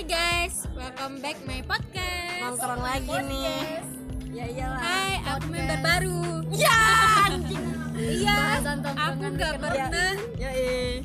Hai 0.00 0.08
guys, 0.08 0.64
welcome 0.72 1.20
back 1.20 1.36
my 1.44 1.60
podcast. 1.60 2.40
nongkrong 2.40 2.80
lagi 2.80 3.16
nih 3.20 3.40
ya 4.32 4.44
iyalah 4.48 4.80
Hai, 4.80 5.12
aku 5.28 5.44
member 5.52 5.76
baru. 5.76 6.20
ya 6.48 6.80
Iya, 8.00 8.64
aku 8.96 9.24
nggak 9.28 9.54
pernah 9.60 10.16
ya 10.40 10.50
eh 10.56 11.04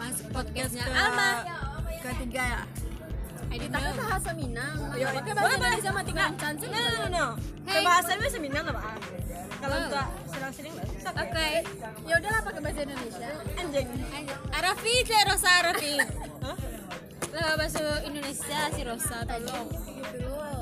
masuk 0.00 0.32
podcastnya 0.32 0.80
Alma. 0.88 1.44
ketiga 2.00 2.42
ya 2.56 2.60
Tapi 3.52 3.68
know. 3.68 4.00
bahasa 4.00 4.30
Minang. 4.32 4.76
Pakai 4.80 5.12
boleh, 5.12 5.36
bahasa. 5.36 5.52
Indonesia 5.52 5.90
mati 5.92 6.10
Nggak. 6.16 6.28
kancan 6.32 6.52
sih. 6.56 6.68
no 6.72 6.80
no 6.80 7.04
no 7.12 7.26
Hey. 7.68 7.84
bahasa 7.84 8.10
bahasa 8.16 8.38
Minang 8.40 8.64
apa 8.64 8.80
kalau 9.60 9.76
Oh. 9.76 9.84
enggak 9.84 10.08
serang-sering 10.32 10.72
nggak 10.72 10.88
bisa 10.88 11.08
Oke. 11.12 11.48
Ya 12.08 12.14
udahlah 12.16 12.40
pakai 12.40 12.60
bahasa 12.64 12.80
Indonesia. 12.80 13.28
anjing 13.60 13.88
Arafi, 14.56 14.94
Rosa 15.28 15.50
Arafi. 15.60 15.94
Lah 17.32 17.56
bahasa 17.56 17.80
Indonesia 18.04 18.60
si 18.70 18.80
Rosa 18.82 19.24
tolong. 19.24 19.68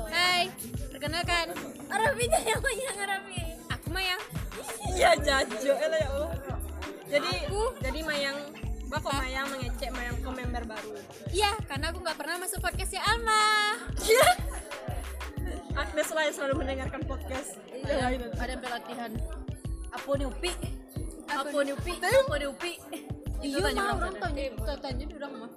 Hai, 0.07 0.47
perkenalkan. 0.89 1.51
Arabi 1.87 2.25
yang 2.31 2.61
yang 2.63 2.97
Arabi. 2.97 3.39
Aku 3.69 3.87
Maya. 3.91 4.15
iya 4.91 5.15
jajo 5.15 5.73
elah 5.73 5.95
ya 5.97 6.09
Allah 6.09 6.31
jadi 7.07 7.29
Aku- 7.47 7.71
jadi 7.79 7.99
mayang 8.03 8.37
Bako 8.87 9.07
mayang 9.09 9.47
mengecek 9.47 9.87
mayang 9.89 10.19
ke 10.19 10.27
member 10.27 10.63
baru 10.67 10.91
Iya, 11.29 11.55
karena 11.63 11.89
aku 11.89 12.03
nggak 12.03 12.17
pernah 12.19 12.35
masuk 12.37 12.59
podcastnya 12.59 12.99
Alma. 13.01 13.43
Agnes 15.73 16.09
lah 16.11 16.23
yang 16.23 16.35
selalu 16.35 16.55
mendengarkan 16.59 17.01
podcast 17.03 17.55
Ada 17.81 18.11
ada 18.35 18.53
pelatihan. 18.59 19.11
Apa 19.89 20.09
nih 20.13 20.27
upi? 20.27 20.51
Apa 21.25 21.57
nih 21.57 21.73
upi? 21.73 21.93
Apa 21.97 22.33
nih 22.35 22.47
upi? 22.47 22.71
Itu 23.41 23.57
Iya, 23.57 23.71
mau 23.73 23.95
orang 23.97 24.15
tanya. 24.19 24.43
tanya, 24.53 24.75
tanya 24.77 25.03
di 25.03 25.13
orang 25.15 25.31
mah. 25.33 25.50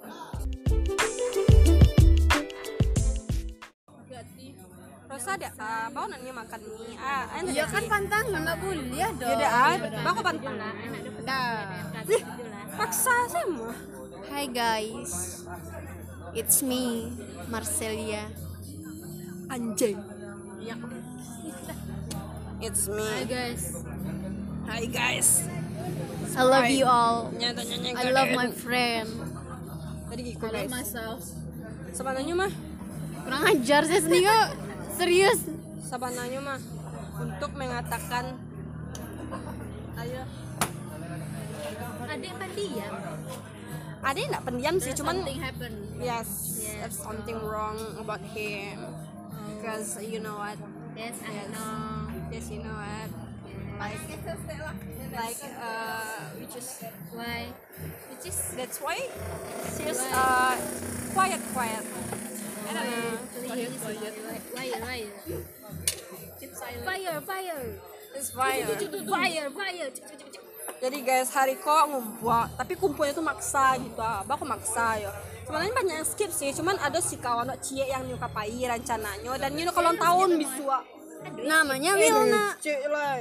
Rosa 5.15 5.39
ada 5.39 5.47
ah, 5.63 5.87
mau 5.95 6.11
nanya 6.11 6.35
makan 6.35 6.59
mie 6.75 6.99
ah 6.99 7.39
Iya 7.39 7.63
kan 7.71 7.87
pantangan 7.87 8.35
nggak 8.35 8.57
kuliah 8.59 9.11
dong. 9.15 9.39
ya 9.39 9.47
ah 9.47 9.75
Bako 10.03 10.19
pantang 10.19 10.59
Dah. 11.23 11.71
Ih, 12.03 12.23
paksa 12.75 13.15
semua 13.31 13.71
Hai 14.27 14.51
guys. 14.51 15.47
It's 16.35 16.59
me, 16.59 17.15
Marcelia. 17.47 18.27
anjing 19.47 19.95
It's 22.59 22.91
me. 22.91 23.07
Hai 23.07 23.23
guys. 23.23 23.63
Hi 24.67 24.83
guys. 24.83 25.29
I 26.35 26.43
love 26.43 26.67
you 26.67 26.83
all. 26.91 27.31
I 27.39 28.11
love 28.11 28.35
my 28.35 28.51
friend. 28.51 29.07
Tadi 30.11 30.21
gitu 30.35 30.43
guys. 30.43 30.67
myself. 30.67 31.23
Sabananya 31.95 32.35
mah, 32.35 32.51
Kurang 33.23 33.43
ajar 33.47 33.81
saya 33.87 34.01
sendiri 34.03 34.27
kok. 34.27 34.64
Serius. 34.95 35.39
sabananya 35.85 36.39
mah 36.41 36.59
untuk 37.21 37.51
mengatakan 37.53 38.33
ayo 39.95 40.23
Adik 42.05 42.33
pendiam. 42.37 42.93
yang 44.01 44.23
nggak 44.29 44.43
pendiam 44.45 44.75
sih 44.77 44.93
cuman 44.93 45.21
Something 45.21 45.41
happen. 45.41 45.73
yes, 45.99 46.29
there's 46.79 46.97
something 46.97 47.37
wrong 47.41 47.77
about 47.97 48.21
him 48.33 48.77
because 49.57 49.97
you 50.01 50.21
know 50.21 50.37
what 50.37 50.57
Yes, 50.95 51.19
I 51.21 51.43
know. 51.51 52.07
yes 52.31 52.45
you 52.49 52.63
know 52.63 52.71
what 52.73 53.09
like 53.75 53.99
like 55.11 55.41
uh 55.59 56.31
which 56.39 56.55
is 56.55 56.67
Why? 57.11 57.51
Which 58.09 58.25
is 58.25 58.37
that's 58.55 58.79
why 58.79 58.97
she's 59.75 59.99
uh 60.11 60.55
quiet 61.11 61.41
quiet 61.51 61.83
I 62.65 62.71
don't 62.71 62.87
know 62.87 63.13
Why? 63.45 63.59
Why? 63.67 64.24
Fire, 64.55 64.79
fire. 64.79 65.11
it's 68.15 68.31
fire. 68.31 68.63
Fire, 69.03 69.49
fire. 69.51 69.91
jadi 70.79 70.97
guys 71.03 71.29
hari 71.35 71.59
kok 71.59 71.83
ngumpul 71.91 72.31
tapi 72.55 72.73
kumpulnya 72.79 73.11
tuh 73.11 73.25
maksa 73.25 73.75
gitu. 73.77 73.99
Ah 73.99 74.23
aku 74.23 74.47
maksa 74.47 74.95
ya 74.97 75.11
sebenarnya 75.43 75.73
banyak 75.75 75.95
yang 76.01 76.07
skip 76.07 76.31
sih 76.31 76.49
cuman 76.55 76.79
ada 76.79 76.97
si 77.03 77.19
kawan 77.19 77.51
cie 77.59 77.85
yang 77.85 78.07
nyuka 78.07 78.31
pai 78.31 78.63
rencananya. 78.63 79.35
Dan 79.37 79.59
know 79.59 79.75
kalau 79.75 79.91
tahun 79.93 80.39
bisua 80.39 80.94
Namanya 81.25 81.91
Wilna. 81.97 82.53
lah 82.85 83.17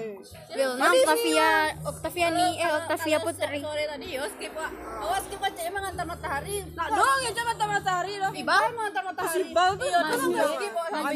Wilna 0.52 0.86
Octavia 0.92 1.48
Octaviani 1.84 2.48
eh 2.60 2.70
Octavia 2.76 3.16
Putri. 3.20 3.58
sore 3.64 3.84
tadi 3.88 4.06
yo 4.12 4.24
skip 4.28 4.52
pak 4.52 4.70
awas 5.00 5.22
skip 5.24 5.40
aja 5.40 5.62
emang 5.64 5.84
antar 5.88 6.04
matahari. 6.04 6.56
Nah 6.76 6.86
dong 6.88 7.18
ya 7.24 7.30
jangan 7.32 7.56
mata 7.56 7.64
matahari 7.64 8.12
dong 8.20 8.34
Iba 8.36 8.54
mau 8.76 8.84
antar 8.84 9.02
matahari. 9.08 9.40
Sibal 9.40 9.70
tuh 9.80 9.86
iya 9.88 10.00
anjing 10.04 10.32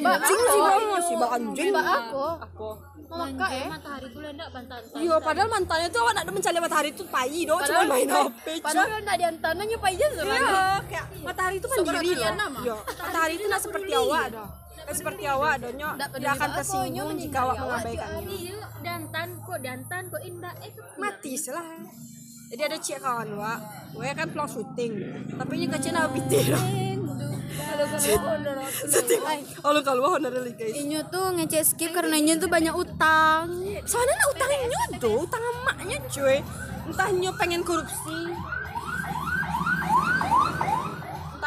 bang 0.00 1.02
sih 1.04 1.16
bang 1.16 1.30
anjing. 1.36 1.70
Mbak 1.72 1.86
aku. 1.86 2.26
aku. 2.40 2.70
Maka 3.08 3.46
eh. 3.56 3.66
Matahari 3.68 4.06
tuh 4.12 4.20
lendak 4.20 4.48
bantan. 4.52 4.80
iya 4.96 5.16
padahal 5.20 5.48
mantannya 5.48 5.88
tuh 5.88 6.00
awak 6.04 6.12
nak 6.16 6.24
mencari 6.28 6.58
matahari 6.60 6.90
tuh 6.92 7.06
pai 7.08 7.38
dong 7.44 7.60
cuma 7.64 7.82
main 7.84 8.08
HP 8.08 8.46
Padahal 8.60 8.88
kan 8.88 9.04
ada 9.08 9.24
antana 9.28 9.62
nyoba 9.64 9.88
aja 9.88 10.06
Iya, 10.08 10.60
kayak 10.88 11.04
matahari 11.24 11.56
itu 11.60 11.66
mandiri 11.68 12.10
loh. 12.16 12.32
Matahari 12.84 13.34
itu 13.36 13.46
nak 13.48 13.60
seperti 13.60 13.90
awak 13.92 14.24
dah. 14.32 14.48
Kayak 14.88 15.04
seperti 15.04 15.28
awak 15.28 15.60
nyok. 15.68 15.94
Dia 16.16 16.32
akan 16.32 16.48
tersinggung 16.56 17.12
jika 17.20 17.44
awak 17.44 17.60
mengabaikannya. 17.60 18.24
Iya, 18.24 18.56
dantan 18.80 19.28
kok 19.44 19.60
dantan 19.60 20.02
kok 20.08 20.22
indah 20.24 20.54
eh 20.64 20.72
Mati 20.96 21.36
lah. 21.52 21.68
Jadi 22.48 22.62
ada 22.64 22.76
cik 22.80 23.04
kawan 23.04 23.28
wa, 23.36 23.60
gue 23.92 24.08
kan 24.16 24.32
pulang 24.32 24.48
syuting, 24.48 24.92
tapi 25.36 25.52
ini 25.60 25.68
kecil. 25.68 25.92
Syuting. 28.88 29.20
Oh 29.60 29.76
lu 29.76 29.84
kalau 29.84 30.16
honor 30.16 30.32
really 30.32 30.56
guys. 30.56 30.72
Inyo 30.72 31.04
tuh 31.12 31.36
ngecek 31.36 31.60
skip 31.68 31.92
karena 31.92 32.16
Inyo 32.16 32.40
tuh 32.40 32.48
banyak 32.48 32.72
utang. 32.72 33.52
Soalnya 33.84 34.16
nak 34.16 34.28
utang 34.32 34.48
nyo 34.48 34.80
tuh, 34.96 35.28
utang 35.28 35.44
emaknya 35.44 36.00
cuy. 36.08 36.40
Entah 36.88 37.08
nyo 37.12 37.30
pengen 37.36 37.60
korupsi. 37.60 38.32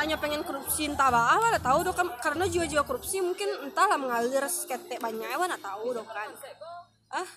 Nyo 0.01 0.17
pengen 0.17 0.41
korupsi 0.41 0.89
entah 0.89 1.13
apa, 1.13 1.38
awak 1.38 1.50
nak 1.56 1.63
tahu 1.63 1.79
kan 1.94 2.09
karena 2.19 2.50
jiwa-jiwa 2.50 2.84
korupsi 2.84 3.22
mungkin 3.22 3.69
entahlah 3.69 4.01
mengalir 4.01 4.41
seketek 4.50 4.97
banyak, 4.97 5.29
awak 5.38 5.53
nak 5.53 5.62
tahu 5.62 5.94
dong 5.94 6.09
kan. 6.09 6.29
Ah, 7.13 7.28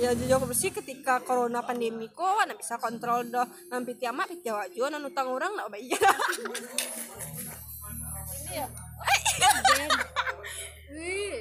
ya 0.00 0.16
jiwa 0.16 0.40
korupsi 0.40 0.72
ketika 0.72 1.20
corona 1.20 1.60
pandemi 1.60 2.08
kok 2.08 2.24
awak 2.24 2.48
nak 2.48 2.58
bisa 2.58 2.80
kontrol 2.80 3.28
doh. 3.28 3.44
Nampi 3.68 4.00
tiamat 4.00 4.32
piti 4.32 4.48
awak 4.48 4.72
juga 4.72 4.96
nan 4.96 5.04
utang 5.04 5.28
orang 5.28 5.52
nak 5.54 5.68
bayar. 5.68 6.00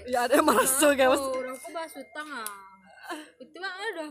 Ya 0.05 0.29
ada 0.29 0.37
yang 0.37 0.45
merasa 0.45 0.93
guys. 0.93 1.17
Oh, 1.17 1.33
orang 1.41 1.57
kok 1.57 1.71
bahas 1.73 1.93
utang 1.97 2.27
ah. 2.29 2.45
Itu 3.41 3.57
mah 3.57 3.73
ada. 3.73 4.05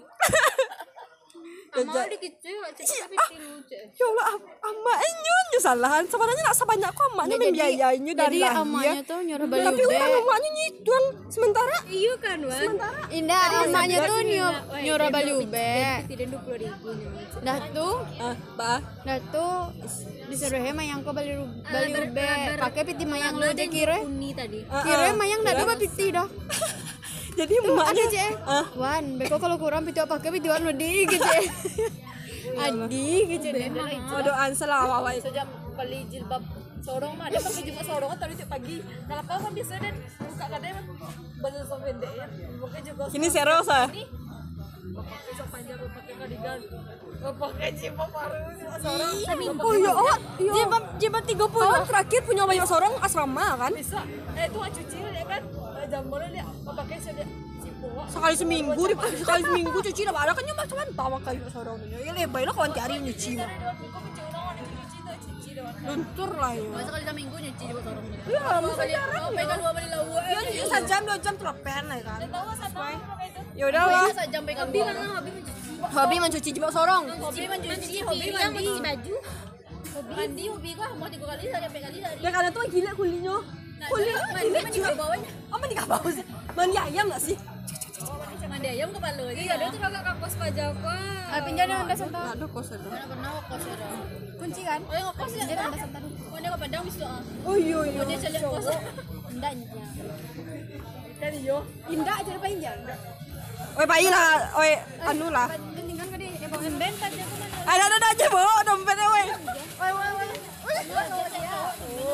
Amal 1.76 2.06
dikit 2.06 2.34
cuy, 2.38 2.54
cek 2.72 2.86
tapi 2.86 3.16
tilu 3.28 3.58
cek. 3.64 3.84
Ya 3.92 4.04
Allah, 4.06 4.26
am- 4.30 4.46
amaknya 4.64 5.10
nyo 5.44 5.58
salahan. 5.58 6.04
Sebenarnya 6.04 6.42
nak 6.44 6.54
sebanyak 6.54 6.90
kok 6.90 7.06
amaknya 7.08 7.36
membiayainya 7.36 8.12
dari 8.12 8.38
Jadi 8.38 8.38
lahir. 8.40 8.62
amanya 8.62 9.00
tuh 9.02 9.18
nyuruh 9.20 9.46
beli 9.48 9.64
Tapi 9.64 9.82
utang 9.84 10.06
ube. 10.06 10.20
emaknya 10.20 10.50
nyituan 10.52 11.04
sementara 11.26 11.76
Iya 11.84 12.12
kan, 12.16 12.38
Wan? 12.40 12.70
Indah 13.08 13.40
amanya 13.60 13.98
tuh 14.04 14.18
nyu- 14.20 14.58
nyuruh 14.80 15.08
beli 15.10 15.32
ube. 15.36 15.70
Tidak 16.06 16.26
dua 16.28 16.40
puluh 16.40 16.58
ribu 16.60 16.88
nih. 16.90 17.08
Dah 17.40 17.58
tuh, 17.70 17.94
ah, 18.18 18.34
bah. 18.54 18.78
dah 19.02 19.18
tuh 19.28 19.54
disuruhnya 20.26 20.72
mayang 20.72 21.02
kok 21.02 21.12
beli 21.12 21.34
ube. 21.36 22.30
Pakai 22.56 22.82
piti 22.84 23.04
mayang 23.04 23.34
lu 23.34 23.50
deh 23.50 23.66
kira. 23.66 23.98
Kira 24.80 25.10
mayang 25.12 25.40
dah 25.42 25.54
tuh 25.56 25.66
piti 25.76 26.06
dah. 26.08 26.26
Jadi 27.34 27.54
Ada 27.58 27.66
emaknya 27.66 28.04
cek. 28.10 28.32
ah, 28.46 28.66
Wan, 28.78 29.04
beko 29.18 29.36
kalau 29.42 29.56
kurang 29.58 29.82
piti 29.82 29.98
pakai 29.98 30.30
piti 30.30 30.46
wan 30.46 30.62
di 30.74 30.92
gitu. 31.04 31.18
Adi 32.54 33.08
gitu 33.34 33.46
deh. 33.50 33.68
salah 34.54 34.86
awak 34.86 35.18
itu. 35.18 35.26
sejam 35.26 35.48
beli 35.74 36.06
jilbab 36.06 36.42
sorong 36.84 37.16
mah 37.18 37.26
dia 37.32 37.40
pakai 37.40 37.62
jilbab 37.66 37.86
sorong 37.88 38.08
kan 38.14 38.18
tadi 38.20 38.34
tiap 38.38 38.50
pagi 38.52 38.76
kalau 39.08 39.22
kau 39.26 39.38
kan 39.40 39.52
biasa 39.56 39.72
dan 39.80 39.94
buka 40.20 40.44
kadang 40.52 40.76
baju 41.40 41.60
sok 41.66 41.78
pendek 41.82 42.12
ya 42.14 42.26
juga 42.84 43.02
Kini 43.10 43.28
serius 43.32 43.68
ah. 43.72 43.86
Pakai 44.94 45.32
sok 45.34 45.48
panjang 45.50 45.78
pakai 45.90 46.14
kardigan 46.14 46.58
pakai 47.24 47.68
jilbab 47.74 48.08
baru 48.14 48.38
sorong 48.78 49.12
Oh 49.64 49.74
iya, 49.74 49.90
awak 49.90 50.18
iya. 50.38 50.52
Jilbab 50.54 50.84
jilbab 51.00 51.24
30. 51.24 51.40
Awak 51.40 51.82
terakhir 51.88 52.20
punya 52.28 52.42
banyak 52.44 52.66
seorang 52.68 52.92
asrama 53.00 53.46
kan? 53.56 53.70
bisa. 53.72 54.00
Eh 54.36 54.44
itu 54.46 54.58
cuci 54.60 54.98
ya 55.02 55.24
kan? 55.24 55.42
Eh, 55.80 55.86
jambornya 55.88 56.28
dia 56.30 56.44
pakai 56.68 56.96
Sekali 58.08 58.32
seminggu, 58.32 58.80
di, 58.88 58.94
sekali 58.96 59.42
seminggu 59.44 59.78
cuci 59.84 60.00
dah 60.08 60.14
ada 60.16 60.32
kan 60.32 60.40
nyoba 60.40 60.62
cuman 60.64 60.86
tawa 60.96 61.18
kayu 61.20 61.44
seorang 61.52 61.76
Ya 62.00 62.12
lebay 62.16 62.42
lah 62.48 62.54
kawan 62.56 62.72
tiari 62.72 62.96
nyuci. 63.00 63.36
Mah. 63.36 63.50
Luntur 65.54 66.30
lah 66.34 66.52
ya. 66.52 66.66
masa 66.66 66.90
kali 66.90 67.04
seminggu 67.04 67.36
nyuci 67.38 67.64
di 67.64 67.74
sorong 67.78 68.04
Iya, 68.24 68.42
masa 68.58 68.84
jarang 68.84 69.22
pegang 69.30 69.58
dua 69.60 69.70
beli 69.70 69.88
lawa 69.88 70.20
Ya, 70.24 70.40
ya 70.42 70.64
sejam 70.66 71.00
dua 71.04 71.16
jam 71.22 71.34
terlepen 71.38 71.82
lah 71.86 71.98
kan. 72.02 72.18
tahu 72.26 72.50
sama 72.58 72.86
Ya 73.54 73.64
udah 73.70 73.82
lah. 73.86 74.04
Biasa 74.10 74.22
jam 74.28 74.42
pegang 74.42 74.66
Hobi 74.66 74.78
dua 74.78 74.86
kan 74.90 74.96
hobi 75.14 75.30
mencuci 75.30 75.62
Hobi 75.94 76.16
mencuci 76.18 76.48
jebak 76.50 76.72
sorong. 76.72 77.02
hobi 77.06 77.44
mencuci 77.46 77.94
hobi 78.02 78.26
yang 78.28 78.50
mandi 78.50 78.66
mencuci 78.66 78.80
baju 78.82 79.14
Mandi 79.94 80.44
hobi 80.50 80.70
gua 80.74 80.88
mau 80.98 81.06
tiga 81.06 81.24
kali 81.30 81.42
dari 81.46 81.62
sampai 81.62 81.80
kali 81.80 81.96
dari. 82.02 82.18
Ya 82.18 82.30
karena 82.34 82.50
tuh 82.50 82.62
gila 82.66 82.90
kulinya. 82.92 83.36
Kulinya 83.84 84.16
mandi 84.26 84.48
gila 84.74 84.88
ke 84.90 84.98
bawahnya. 84.98 85.30
Oh 85.48 85.58
mandi 85.62 85.74
ke 85.76 85.84
bawah 85.86 86.10
sih. 86.10 86.24
Mandi 86.50 86.76
ayam 86.76 87.04
gak 87.06 87.22
sih? 87.22 87.36
Mandi 88.64 88.80
ayam 88.80 88.96
ke 88.96 89.00
palu. 89.04 89.24
Iya, 89.28 89.54
dia 89.60 89.68
tuh 89.68 89.76
kakak 89.76 90.02
kampus 90.08 90.32
pajak 90.40 90.72
kok. 90.72 90.88
Ah, 91.28 91.40
pinjam 91.44 91.68
yang 91.68 91.84
anda 91.84 91.96
santai. 92.00 92.32
Ada 92.32 92.46
kos 92.48 92.68
ada. 92.72 92.88
Mana 92.88 93.04
pernah 93.12 93.30
kos 93.44 93.64
ada. 93.68 93.86
kunci 94.40 94.60
kan 94.64 94.80
Oh, 94.88 94.94
yang 94.96 95.12
kos 95.12 95.32
ya. 95.36 95.44
Dia 95.44 95.56
anda 95.68 95.78
santai. 95.84 96.00
Oh, 96.32 96.38
dia 96.40 96.48
ke 96.48 96.58
Padang 96.64 96.82
bis 96.88 96.96
doa. 96.96 97.18
Oh 97.44 97.56
iya 97.60 97.78
iya. 97.84 98.00
Oh, 98.00 98.04
dia 98.08 98.16
cari 98.24 98.38
kos. 98.40 98.66
Kan 101.20 101.32
iyo 101.36 101.56
indah 101.92 102.16
aja 102.24 102.30
apa 102.40 102.48
indah 102.48 102.72
Oi 103.76 103.84
bayi 103.84 104.08
lah, 104.08 104.48
oi 104.56 104.72
anu 105.12 105.28
lah. 105.28 105.46
pentingan 105.52 106.06
kan 106.08 106.16
dia 106.16 106.48
bawa 106.48 106.64
ben 106.64 106.94
tadi 106.96 107.16
mana 107.20 107.46
Ada 107.68 107.82
ada 107.84 107.96
ada 108.00 108.08
aja 108.16 108.26
bawa 108.32 108.54
dompetnya 108.64 109.06
oi. 109.12 109.24
woi 109.76 109.90
woi 109.92 110.10
woi 110.16 110.28
Angkui 110.64 112.13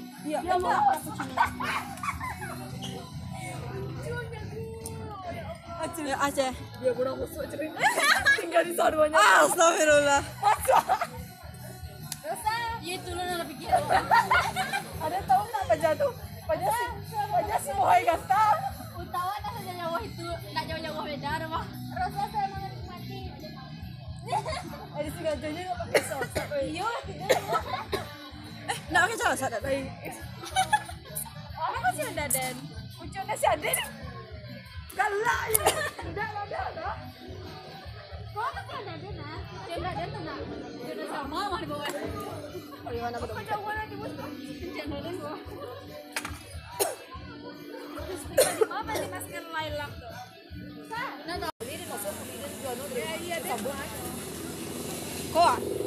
tahu 0.00 0.30
ya 0.30 0.40
Iya. 0.40 0.54
Apa? 0.56 0.74
Aceh, 5.80 6.04
ya, 6.04 6.16
Aceh. 6.20 6.52
dia 6.52 6.92
kurang 6.92 7.16
cerita 7.48 7.80
tinggal 8.36 8.62
di 8.68 8.72
saduanya 8.76 9.16
Astagfirullah. 9.16 10.22
Iya 12.80 12.94
itu 12.96 13.10
lu 13.12 13.22
nak 13.22 13.44
pikir. 13.48 13.68
ada 15.00 15.18
tahu 15.24 15.42
nggak 15.44 15.62
apa 15.68 15.74
jatuh 15.76 16.12
pajak 16.48 16.72
sih 16.72 16.88
pajak 17.12 17.58
sih 17.60 17.72
mau 17.76 17.86
hai 17.92 18.02
gasta 18.04 18.42
Utawa 18.96 19.32
nak 19.40 19.52
saja 19.56 19.72
jauh 19.80 20.00
itu, 20.00 20.28
nak 20.52 20.64
jauh-jauh 20.68 21.04
beda 21.04 21.28
ada 21.40 21.46
mah. 21.48 21.64
Rasa 21.92 22.20
saya 22.28 22.44
emang 22.48 22.60
menikmati. 22.68 23.20
ada 24.92 25.08
sih 25.08 25.22
gajahnya 25.24 25.60
nggak 25.64 25.78
pakai 25.80 26.02
sos 26.04 26.28
Pakai 29.30 29.46
saus 29.46 29.62
ada. 29.62 29.70
apa 31.54 31.78
kan 31.78 31.92
sih 31.94 32.02
ada 32.02 32.26
dan? 32.34 32.54
Ucapnya 32.98 33.34
si 33.38 33.46
nih 33.46 33.78
galak 34.90 35.42
ya 35.54 35.66
tidak 36.02 36.28
ada 36.34 36.58
ada 36.66 36.90
Kok 38.34 38.42
apa 38.42 38.60
sih 38.66 38.74
ada 38.74 38.92
dan 38.98 39.14
nah? 39.14 39.38
Dia 39.70 39.76
ada 39.78 40.02
dan 40.02 40.22
nak. 40.26 40.38
Dia 40.82 41.06
sama 41.14 41.62
di. 41.62 41.78
Oh 42.82 42.90
iya, 42.90 43.06
apa 43.06 43.40
jauh 43.46 43.70
lagi 43.70 43.94
bos 44.02 44.12
Jangan 44.74 44.98
ada 44.98 45.10
gua. 45.14 45.34
masker 49.14 49.44
lilac 49.46 49.92
tuh 49.94 50.14
Nah, 50.90 51.10
tahu. 51.38 51.54
Kok? 55.30 55.38
ah? 55.38 55.38
Tuh 55.38 55.38
di 55.38 55.38
bawah 55.38 55.62
situ. 55.62 55.79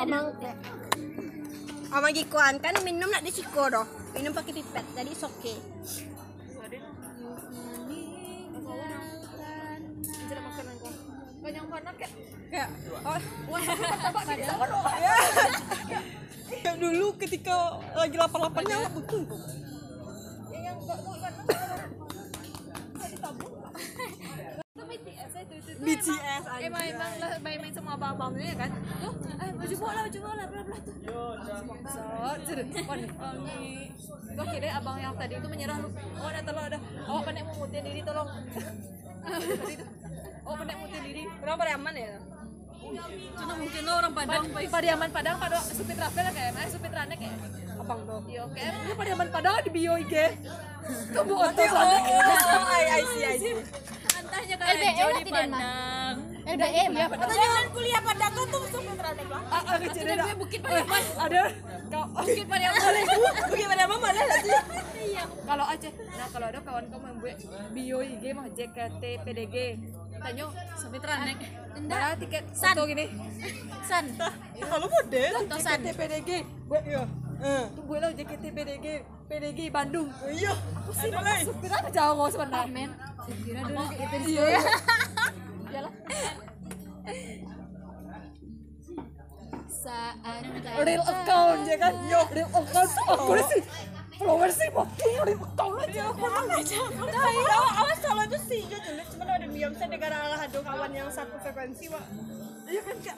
Amang 0.00 0.32
Amang 1.92 2.12
gikuan 2.16 2.56
kan 2.56 2.72
minum 2.80 3.12
nak 3.12 3.20
disiko 3.20 3.68
doh. 3.68 3.84
Minum 4.16 4.32
pakai 4.32 4.56
pipet 4.56 4.84
jadi 4.96 5.12
it's 5.12 5.20
okay. 5.20 5.60
Banyak 11.40 11.64
panas 11.68 11.94
kayak 12.00 12.12
Kayak 12.48 12.68
oh. 13.04 13.20
Kayak 16.48 16.76
dulu 16.80 17.06
ketika 17.20 17.56
lagi 17.92 18.16
lapar-laparnya 18.16 18.88
betul. 18.96 19.28
BTS 25.80 26.44
aja. 26.44 26.60
emang 26.60 26.84
emang 26.84 27.12
lah 27.16 27.30
main-main 27.40 27.72
sama 27.72 27.96
abang-abangnya 27.96 28.54
kan? 28.60 28.70
Tuh 29.00 29.14
eh 29.40 29.50
baju 29.56 29.74
bola 29.80 30.00
baju 30.04 30.18
bola 30.20 30.44
bla 30.44 30.60
bla 30.68 30.78
tuh 30.84 30.92
bangsat 31.64 32.38
jadi 32.44 32.62
kon 32.84 33.00
ini 33.00 33.92
gua 34.36 34.44
kira 34.46 34.68
abang 34.76 34.96
yang 35.00 35.14
tadi 35.16 35.34
itu 35.40 35.48
menyerah 35.48 35.76
lu. 35.80 35.88
Oh 36.20 36.28
ada 36.28 36.40
tolong 36.44 36.64
ada 36.68 36.78
awak 37.08 37.22
pandai 37.24 37.42
memutin 37.44 37.82
diri 37.84 38.00
tolong. 38.04 38.28
Oh 40.48 40.54
pandai 40.56 40.74
memutin 40.76 41.02
diri. 41.04 41.22
Orang 41.44 41.56
pada 41.60 41.72
aman 41.78 41.94
ya? 41.94 42.12
Cuma 43.38 43.54
mungkin 43.54 43.80
lo 43.86 43.92
orang 44.02 44.12
Padang. 44.16 44.44
Padang 44.50 44.72
Padiaman 44.72 45.10
Padang 45.14 45.36
pada 45.38 45.58
supir 45.62 45.94
travel 45.94 46.26
kayak. 46.34 46.52
Eh 46.58 46.68
supir 46.72 46.90
trane 46.90 47.14
kayak. 47.14 47.36
Abang 47.80 48.00
doh. 48.04 48.20
iya 48.28 48.44
kayak 48.50 48.72
ini 48.82 48.92
Padiaman 48.98 49.28
Padang 49.30 49.54
di 49.62 49.70
bio 49.70 49.94
IG 49.96 50.14
Oh, 50.90 51.22
otot 51.22 51.70
oh, 51.70 51.86
oh, 51.86 52.66
I 52.66 53.02
see, 53.06 53.22
I 53.22 53.36
see. 53.38 53.54
Antahnya 54.40 54.56
LBM 54.56 54.96
kalian 54.96 55.06
lah 55.06 55.20
di 55.20 55.24
tidak 55.26 55.44
mah. 55.44 55.60
Padang. 55.60 56.16
LBM. 56.50 56.90
ya 56.90 57.06
Padang 57.06 57.28
Jangan 57.30 57.64
kuliah 57.70 58.00
pada 58.00 58.26
kau 58.30 58.44
tuh 58.46 58.62
ah 59.50 59.60
ah 59.60 59.76
kecil 59.78 60.00
Sudah 60.00 60.14
dah 60.16 60.24
gue 60.24 60.36
Bukit 60.36 60.60
Pariaman. 60.60 61.02
ada 61.18 61.40
kau 61.86 62.04
Bukit 62.16 62.46
Pariaman. 62.46 62.80
Mama 63.90 64.06
ada 64.06 64.20
nggak 64.22 64.40
sih? 64.40 64.52
kalau 65.42 65.64
Aceh 65.66 65.90
nah 66.10 66.26
kalau 66.30 66.46
ada 66.46 66.58
kawan 66.62 66.84
kamu 66.86 67.04
yang 67.04 67.18
buat 67.18 67.36
bio 67.72 67.98
IG 68.00 68.24
mah 68.30 68.46
JKT 68.48 69.02
PDG 69.20 69.56
tanya 70.16 70.46
Sampai 70.72 70.98
teranek. 70.98 71.36
Malah 71.80 72.14
tiket 72.14 72.44
San. 72.52 72.72
foto 72.72 72.84
gini 72.86 73.06
San. 73.82 74.04
Kalau 74.56 74.86
model. 74.86 75.32
Tosan. 75.44 75.78
JKT 75.80 75.86
PDG 75.92 76.30
buat 76.64 76.84
ya 76.84 77.02
Eh. 77.40 77.64
tuh 77.72 77.82
gue 77.82 77.98
lah 77.98 78.10
JKT 78.10 78.44
PDG 78.48 78.86
PDG 79.30 79.70
Bandung. 79.70 80.10
Iya. 80.26 80.58
aku 80.58 80.90
sih 80.98 81.10
supir 81.46 81.70
apa 81.70 81.88
Jawa 81.94 82.26
sebenarnya 82.26 82.66
Men. 82.74 82.90
Kira 83.46 83.62
dulu. 83.62 83.78
Kayak 83.94 84.08
gitu. 84.10 84.26
iya. 84.34 84.46
Iyalah. 85.70 85.92
Saat 89.70 90.42
real 90.82 91.04
account 91.06 91.62
ya 91.62 91.76
kan? 91.78 91.94
yo 92.10 92.20
real 92.34 92.50
account. 92.50 92.90
Aku 92.90 93.32
sih 93.54 93.62
follower 94.18 94.50
sih 94.50 94.68
makin 94.74 95.10
real 95.22 95.40
account 95.46 95.78
aja. 95.78 96.02
Aku 96.10 97.40
awas 97.78 97.98
salah 98.02 98.26
tuh 98.26 98.42
sih 98.50 98.66
jelek 98.66 99.06
cuma 99.14 99.30
ada 99.30 99.46
saya 99.46 99.88
negara 99.94 100.16
Allah 100.26 100.40
ada 100.42 100.58
kawan 100.58 100.90
yang 100.90 101.06
satu 101.06 101.38
frekuensi 101.38 101.86
pak. 101.86 102.04
Iya 102.70 102.80
kan 102.86 102.96
kak. 103.02 103.16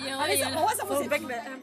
Iya, 0.00 0.12
Ada 0.16 0.32
iya. 0.32 0.46
awas 0.56 0.76
sama 0.80 0.96
fullback 0.96 1.22
DM 1.28 1.60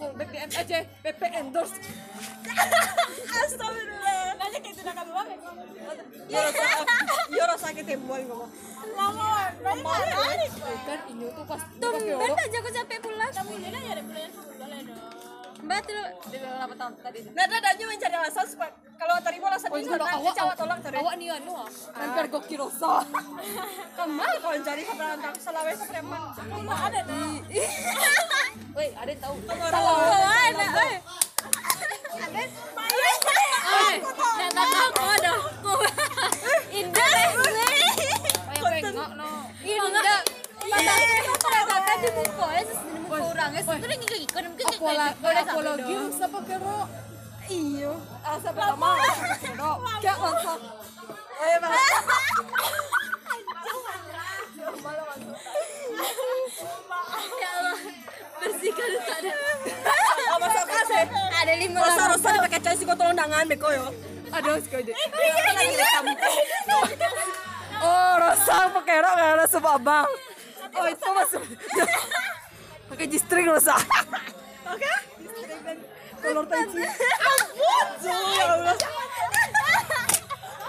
fullback 0.00 0.28
DM 0.32 0.50
aja 0.56 0.78
PP 1.04 1.20
endorse 1.36 1.76
Astagfirullah. 3.44 4.24
Nanya 4.40 4.58
kayak 4.64 4.76
tidak 4.80 4.94
kamu 4.96 5.12
banget. 5.12 5.38
Ya 6.28 6.40
rasa, 6.44 6.64
ya 7.32 7.44
rasa 7.44 7.66
kita 7.76 7.92
buat 8.04 8.24
ngomong. 8.24 8.50
Lama, 8.96 9.52
lama. 9.62 9.92
kan 10.88 11.00
ini 11.12 11.26
tuh 11.32 11.44
pas 11.44 11.60
Tumben 11.76 12.32
aja 12.34 12.58
aku 12.60 12.70
capek 12.72 12.98
pulang. 13.04 13.32
Kamu 13.36 13.52
ini 13.60 13.68
ya 13.68 13.92
ada 13.92 14.02
pulang 14.04 14.32
boleh 14.58 14.80
dong. 14.88 15.27
Mbak 15.58 15.80
tuh 15.84 16.02
di 16.28 16.36
berapa 16.38 16.74
tahun 16.74 16.92
tadi 16.98 17.18
Nah, 17.34 17.44
ada 17.44 17.68
aja 17.68 17.84
mencari 17.84 18.14
alasan 18.14 18.46
supaya 18.46 18.70
kalau 18.94 19.14
terima 19.22 19.46
alasan 19.50 19.68
itu 19.70 19.88
kalau 19.88 20.06
nanti 20.06 20.18
awak 20.18 20.34
cawat 20.34 20.56
tolong 20.56 20.80
terus. 20.82 21.00
awak 21.02 21.14
nih 21.18 21.28
anu 21.30 21.52
ah 21.54 21.68
kan 22.16 22.24
kok 22.26 22.42
kirosa 22.46 22.94
Kamu 23.94 24.22
kalau 24.38 24.58
cari 24.60 24.82
kabar 24.82 25.06
antar 25.14 25.32
Sulawesi 25.38 25.84
preman. 25.86 26.22
Kamu 26.34 26.70
ada 26.70 27.00
nih. 27.02 27.34
Woi, 28.74 28.88
ada 28.94 29.10
yang 29.10 29.20
tahu 29.20 29.34
ada, 29.42 30.98
udah 43.48 43.62
sampai 43.64 43.88
apalagi 45.40 45.92
dong. 45.94 46.10
siapa 46.12 46.38
kero 46.44 46.80
iyo 47.48 47.92
asa 48.20 48.48
pertama 48.52 48.90
no 49.56 49.70
kayak 50.00 50.18
langsung 50.18 50.60
Eh, 51.38 51.54
malah. 51.62 51.78
Ya 57.38 57.50
Allah, 57.54 57.78
bersihkan 58.42 58.90
ada. 58.98 59.32
Oh, 60.34 60.36
masuk 60.42 60.64
kasih. 60.66 61.04
Ada 61.30 61.52
lima 61.62 61.78
orang. 61.78 62.10
Rosa 62.10 62.28
dipakai 62.34 62.58
cai 62.58 62.74
sih 62.74 62.82
kau 62.82 62.98
tolong 62.98 63.14
dangan 63.14 63.46
beko 63.46 63.70
yo. 63.70 63.86
ada 64.28 64.60
sekali 64.60 64.92
oh 67.78 68.12
rasa 68.18 68.68
pakai 68.76 68.96
rok 68.98 69.12
nggak 69.14 69.30
ada 69.38 69.46
sebab 69.46 69.78
bang. 69.80 70.10
Oh 70.74 70.84
itu 70.84 71.06
masuk 71.06 71.42
pakai 72.88 73.06
G-string 73.06 73.46
rosa 73.52 73.76
oke? 74.72 74.92
G-string 75.20 75.60
dan 75.62 75.78
kolor 76.18 76.44
tai 76.48 76.64
chi 76.72 76.82
ampun 76.82 78.10
ya 78.10 78.46
Allah 78.56 78.76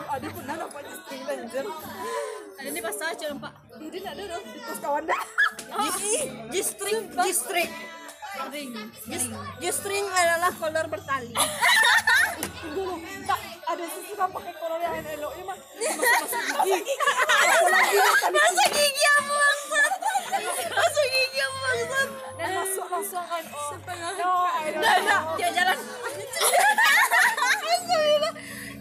Adik 0.10 0.32
pernah 0.34 0.56
nampak 0.58 0.82
G-string 0.90 1.22
dan 1.26 1.40
Jen 1.54 1.66
Ada. 2.60 3.52
Ini 3.80 3.98
nak 4.04 4.14
ada 4.20 4.24
dah 4.36 4.42
Di 4.42 4.60
pos 4.68 4.80
kawan 4.84 5.04
dah. 5.08 5.22
G-string, 6.50 7.02
G-string. 7.14 7.70
Ring. 8.50 8.72
G-string 9.62 10.06
adalah 10.10 10.52
kolor 10.58 10.86
bertali. 10.90 11.32
Dulu 12.74 12.96
Tak 13.30 13.40
ada 13.70 13.86
sisi 13.86 14.14
kan 14.18 14.30
pakai 14.34 14.54
kolor 14.58 14.80
yang 14.82 14.98
elok 14.98 15.32
Ini 15.38 15.44
mah 15.46 15.58
Masuk-masuk 15.60 16.42
gigi. 16.66 16.96
Masa 18.34 18.66
gigi. 18.74 19.04
Apa 19.08 19.34
maksud? 19.34 19.92
Maksud? 21.50 22.08
Dan 22.40 22.50
masuk 22.56 22.86
langsung 22.88 23.26
kan 23.28 23.44
Oh. 23.50 23.72
No 24.20 24.32
I 24.48 24.66
don't 24.72 24.82
Nah, 24.84 24.96
nah, 25.04 25.20
know 25.22 25.38
dia 25.38 25.50
jalan. 25.54 25.78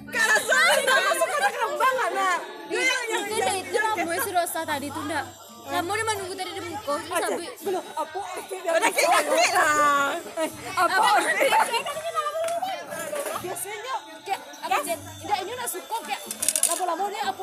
Karena 0.08 0.36
saya 0.40 0.72
udah 0.82 0.98
masuk 1.04 1.28
kerembangan 1.28 2.10
nah. 2.16 2.38
Itu 2.68 3.52
itu 3.60 3.78
lama 3.78 4.12
si 4.24 4.30
Rosa 4.32 4.60
tadi 4.64 4.86
tuh 4.88 5.02
ndak. 5.04 5.24
Lama 5.68 5.90
dia 5.92 6.04
menunggu 6.08 6.34
tadi 6.34 6.50
di 6.56 6.62
muka. 6.64 6.96
Terus 6.96 7.20
sampai 7.20 7.48
Belum 7.60 7.84
Apa? 7.92 8.20
Udah 8.48 8.88
kayak 8.88 9.10
kaki 9.12 9.46
lah. 9.52 10.08
Eh 10.40 10.48
Apa? 10.72 11.08
Biasanya 13.38 13.94
Kayak 14.24 14.40
Apa 14.64 15.36
ini 15.44 15.52
nak 15.52 15.68
suka 15.68 15.96
kayak 16.08 16.22
Lama-lama 16.72 17.04
dia 17.12 17.22
apa 17.28 17.42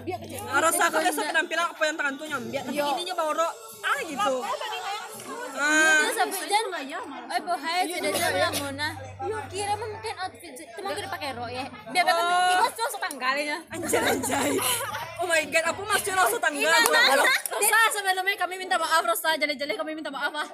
nyambiak 0.00 0.20
Rasa 0.48 0.82
aku 0.88 0.98
biasa 1.00 1.20
penampilan 1.28 1.66
apa 1.70 1.82
yang 1.84 1.96
tangan 1.96 2.14
tuh 2.16 2.26
nyambiak 2.28 2.62
tapi 2.68 2.80
ininya 2.80 3.14
bawa 3.16 3.48
ah 3.80 3.98
gitu. 4.04 4.34
Ah, 5.60 6.08
sampai 6.16 6.48
dan 6.48 6.64
Eh 7.30 7.40
bohai 7.44 7.80
sudah 7.86 8.10
jalan 8.16 8.52
Mona. 8.60 8.88
Kira 9.50 9.74
mungkin 9.76 10.14
outfit 10.24 10.52
teman 10.56 10.90
gue 10.94 11.04
pakai 11.06 11.30
rok 11.36 11.50
ya. 11.50 11.64
Biar 11.90 12.04
biar 12.06 12.16
Oh. 12.16 12.64
ibu 12.64 12.80
langsung 12.80 13.02
tanggalnya. 13.02 13.58
anjay 13.68 14.00
anjay. 14.00 14.52
Oh 15.20 15.28
my 15.28 15.42
god, 15.52 15.64
aku 15.68 15.82
masih 15.84 16.12
langsung 16.16 16.40
tanggal. 16.40 16.72
Rosa 17.50 17.78
sebelumnya 17.92 18.36
kami 18.40 18.54
minta 18.56 18.76
maaf 18.80 19.02
Rosa 19.04 19.36
jale-jale 19.36 19.74
kami 19.76 19.92
minta 19.92 20.08
maaf 20.08 20.32
ah. 20.32 20.46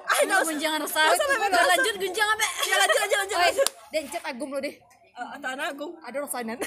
Gunjangan 0.43 0.83
Rosa. 0.83 1.01
Lanjut 1.07 1.95
gunjang 1.95 2.27
abe. 2.27 2.47
Ya 2.67 2.75
lanjut 2.75 2.99
lanjut 2.99 3.37
lanjut. 3.37 3.69
Dan 3.87 4.03
chat 4.11 4.23
agum 4.27 4.51
lo 4.51 4.59
deh 4.59 4.75
Eh, 5.17 5.37
Tanah 5.41 5.73
Agung. 5.73 5.97
Ada 6.05 6.21
rosanan 6.21 6.61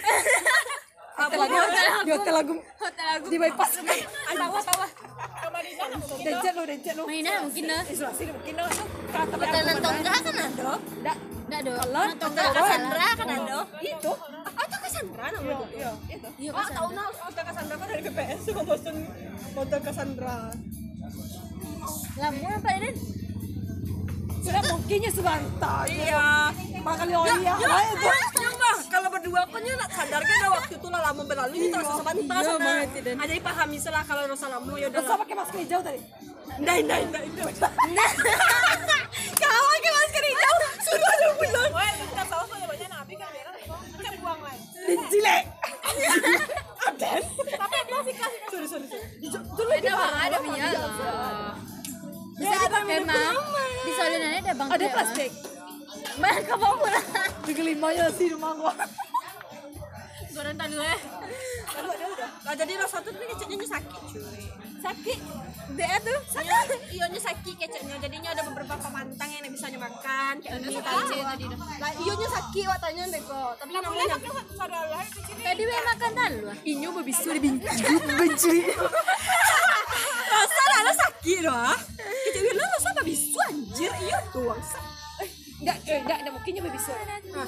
Apa 1.15 1.39
hotel 1.39 2.35
agum 2.35 2.59
Hotel 2.59 3.07
aku. 3.15 3.27
Di 3.31 3.37
bypass 3.39 3.79
Tawa 3.79 4.59
tawa. 4.59 4.87
Lo 5.61 6.63
lo 6.97 7.03
Mainnya 7.07 7.35
mungkin. 7.45 7.65
Isolasi 7.69 8.23
mungkin 8.33 8.55
Kata 9.11 9.35
Nantongga 9.65 10.15
kan 10.23 10.35
ada. 10.37 10.73
Cassandra 12.55 13.07
kan 13.19 13.29
ada. 13.29 13.59
Itu 13.83 14.13
Atau 14.51 14.79
Cassandra 14.81 15.25
namanya? 15.35 15.67
Iya 15.75 15.91
Itu 16.09 16.29
Iya 16.39 16.51
Oh, 16.55 16.65
tahu 16.65 16.89
nah 16.95 17.09
Cassandra 17.45 17.75
kan 17.77 17.87
dari 17.91 18.03
BPS 18.07 18.41
suka 18.47 18.63
Hotel 19.51 19.81
Cassandra. 19.83 20.39
Lamun 22.21 22.53
apa 22.53 22.71
ini? 22.77 22.91
Sudah 24.41 24.63
mungkinnya 24.67 25.11
sebentar 25.11 25.85
Iya. 25.87 26.51
Makanya 26.81 27.17
oh 27.17 27.27
iya 27.29 27.53
Ya, 27.53 27.55
Nah, 27.61 27.83
itu 27.87 28.07
ya 28.37 28.51
mah 28.57 28.77
kalau 28.89 29.09
berdua 29.09 29.41
kan 29.47 29.61
ya 29.61 29.75
nak 29.77 29.91
sadar 29.93 30.21
kan 30.21 30.37
udah 30.37 30.51
waktu 30.57 30.75
itu 30.75 30.89
lah 30.89 31.01
lama 31.03 31.23
berlalu 31.23 31.55
kita 31.61 31.77
rasa 31.79 31.95
sebentar 32.01 32.41
Iya, 32.41 32.51
sana. 32.51 32.73
Ah, 33.21 33.27
jadi 33.27 33.41
pahami 33.41 33.77
salah 33.77 34.03
kalau 34.03 34.23
rasa 34.27 34.47
lama 34.49 34.73
ya 34.75 34.87
udah. 34.89 35.03
Pakai 35.05 35.37
masker 35.37 35.59
hijau 35.61 35.81
tadi 35.81 36.01
Nah, 36.61 36.77
nah, 36.89 36.99
nah, 36.99 37.21
itu. 37.23 37.41
Kau 39.37 39.63
pakai 39.71 39.93
masker 39.93 40.25
hijau 40.25 40.55
sudah 40.83 41.11
ada 41.11 41.29
bilang. 41.37 41.71
Dan 41.71 42.27
plastik 55.01 55.33
Banyak 56.21 56.45
apa 56.53 56.69
pula? 56.77 57.01
Tiga 57.49 57.63
limanya 57.65 58.13
sih 58.13 58.29
rumah 58.37 58.53
gua 58.53 58.75
tadi 60.61 60.77
eh. 60.77 61.01
Nah, 62.45 62.55
jadi 62.57 62.73
rasa 62.81 63.01
tuh 63.01 63.13
ini 63.13 63.25
kecapnya 63.29 63.57
sakit 63.69 64.01
cuy. 64.13 64.45
Sakit 64.81 65.19
Dia 65.77 65.97
tuh 66.01 66.19
sakit. 66.33 66.81
Ionya 66.97 67.21
sakit 67.21 67.55
kecapnya. 67.57 67.97
Jadinya 68.01 68.31
ada 68.33 68.43
beberapa 68.49 68.75
pemantang 68.81 69.29
yang 69.33 69.49
bisa 69.53 69.69
makan. 69.73 70.35
Kayak 70.41 70.61
ini 70.65 70.81
tadi. 70.81 71.45
Lah 71.81 71.93
ionya 72.01 72.29
sakit 72.29 72.65
watanya 72.69 73.03
deh 73.09 73.23
kok. 73.23 73.53
Tapi 73.61 73.71
namanya 73.73 74.17
Tadi 75.41 75.63
we 75.65 75.77
makan 75.81 76.11
talu. 76.13 76.41
Inyo 76.65 76.89
bebisu 77.01 77.29
di 77.37 77.41
benci 78.21 78.57
rasa 80.31 80.63
lah 80.71 80.95
sakit 80.95 81.39
doh. 81.45 81.77
Kecapnya 82.01 82.53
lah 82.57 82.69
rasa 82.77 82.89
apa 82.93 83.03
bisu 83.05 83.39
anjir. 83.49 83.93
Iya 84.05 84.19
tuh. 84.33 84.57
Enggak, 85.61 85.77
eh, 85.85 85.99
enggak, 86.01 86.19
enggak 86.19 86.35
mungkinnya 86.35 86.63
bebisu 86.65 86.93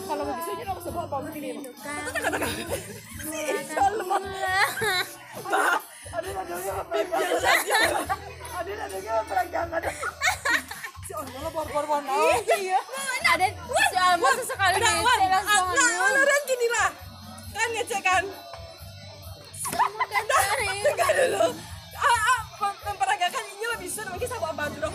Kalau 0.04 0.22
bebisu 0.22 0.48
aja 0.52 0.62
nggak 0.62 0.78
usah 0.78 0.92
bawa 0.92 1.04
apa 1.08 1.16
mungkin 1.18 1.42
ini 1.42 1.60
Ada 6.12 6.28
nadanya 6.28 6.74
peranggangan 6.84 8.04
Ada 8.52 8.72
nadanya 8.76 9.14
peranggangan 9.24 9.80
Si 11.02 11.12
Ono 11.14 11.48
bor-bor-bor 11.50 12.00
Iya. 12.52 12.80
Ada 13.24 13.46
soal 13.90 14.14
masa 14.16 14.42
sekali. 14.44 14.76
Saya 14.76 15.26
langsung 15.26 15.66
Ah, 15.66 15.72
nah, 15.72 16.06
anu. 16.06 16.20
udah 16.20 16.38
gini 16.44 16.66
lah. 16.68 16.88
Kan 17.50 17.68
ngecek 17.70 18.00
kan. 18.02 18.24
Dari. 20.22 20.68
Tengah 20.84 21.10
dulu. 21.12 21.44
Ah, 21.92 22.06
ah, 22.06 22.40
mem- 22.60 22.80
memperagakan 22.84 23.44
ini 23.48 23.64
lebih 23.66 23.88
bisa 23.88 24.06
mungkin 24.06 24.28
sama 24.28 24.46
abang 24.52 24.70
dulu. 24.70 24.88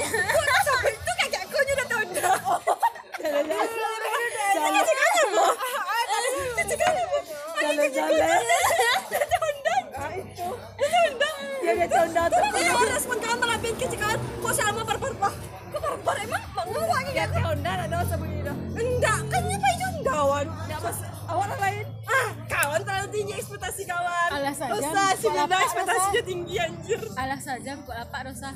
Saja, 27.48 27.72
kok 27.80 27.96
lapak 27.96 28.22
lapak 28.22 28.22
dosa. 28.28 28.50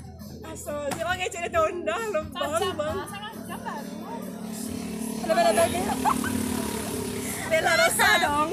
Pakai 1.00 1.27
cari 1.31 1.50
tahun 1.50 1.74
dah 1.88 2.01
lembang 2.12 2.51
bang. 2.75 2.98
Bella 7.51 7.71
Rosa 7.77 8.09
dong. 8.25 8.51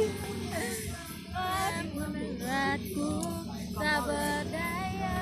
Membuatku 1.97 3.13
tak 3.79 3.99
berdaya. 4.05 5.17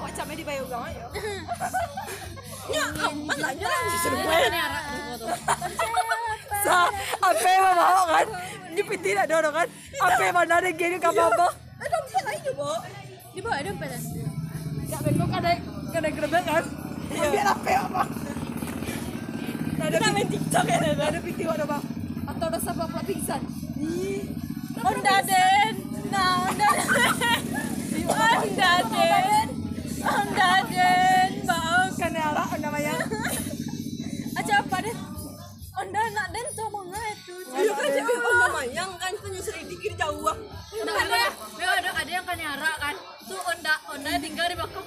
Oh, 0.00 0.08
camnya 0.10 0.34
di 0.34 0.44
Bayu 0.44 0.64
Gawang 0.66 0.90
ya. 0.90 1.06
Ya, 2.70 2.86
aja 3.50 3.66
lah 3.66 3.80
disuruh 3.90 4.18
gue. 4.18 4.40
Sa, 6.60 6.86
apa 7.18 7.46
yang 7.50 7.64
mau 7.74 8.02
kan? 8.06 8.26
Ini 8.70 8.82
piti 8.86 9.10
nak 9.14 9.26
dorong 9.30 9.54
kan? 9.54 9.66
Apa 10.00 10.20
yang 10.22 10.34
mana 10.34 10.54
ada 10.62 10.70
gini 10.70 10.96
kau 10.98 11.10
apa? 11.10 11.46
Ada 11.80 11.96
dia 12.06 12.20
lagi 12.26 12.40
coba. 12.50 12.82
Di 13.30 13.40
bawah 13.42 13.58
ada 13.58 13.70
empat. 13.70 13.90
Gak 14.90 15.00
bengkok 15.06 15.30
ada 15.34 15.50
ada 15.90 16.08
gerbek 16.10 16.42
kan? 16.46 16.64
Biar 17.10 17.46
apa 17.50 17.68
ya 17.68 17.80
apa? 17.86 18.02
Ada 19.80 20.12
main 20.12 20.28
TikTok 20.28 20.64
ya 20.68 20.76
ada. 20.76 21.04
Ada 21.08 21.18
piti 21.24 21.42
ada 21.48 21.64
bang? 21.64 21.82
Atau 22.28 22.46
ada 22.52 22.58
sabak 22.60 22.86
pula 22.92 23.02
pingsan? 23.02 23.40
Onda 24.80 25.16
den. 25.24 25.74
Nah, 26.12 26.46
onda 26.52 26.68
den. 26.76 27.42
Onda 28.04 28.72
den. 28.92 29.48
Onda 30.04 30.50
den. 30.68 31.30
Bang. 31.48 31.88
Kan 31.96 32.12
arah 32.12 32.48
namanya. 32.60 32.94
Aja 34.36 34.54
apa 34.60 34.76
den? 34.84 34.96
Onda 35.74 36.02
nak 36.12 36.28
den 36.28 36.46
tuh 36.52 36.68
mau 36.68 36.84
itu. 36.84 37.34
Iya 37.50 37.72
kan 37.72 37.88
cewek 37.88 38.18
oh 38.20 38.48
mayang 38.52 38.92
kan 39.00 39.12
punya 39.16 39.40
sedikit 39.40 39.92
jauh. 39.96 40.28
ah. 40.28 40.36
Nah, 40.84 40.94
ada 41.02 41.16
ya. 41.16 41.30
Ada 41.80 41.90
ada 42.04 42.10
yang 42.10 42.26
kanyara 42.28 42.70
kan. 42.78 42.94
Tuh 43.24 43.40
onda 43.48 43.74
onda 43.88 44.10
tinggal 44.20 44.44
di 44.44 44.56
belakang. 44.60 44.86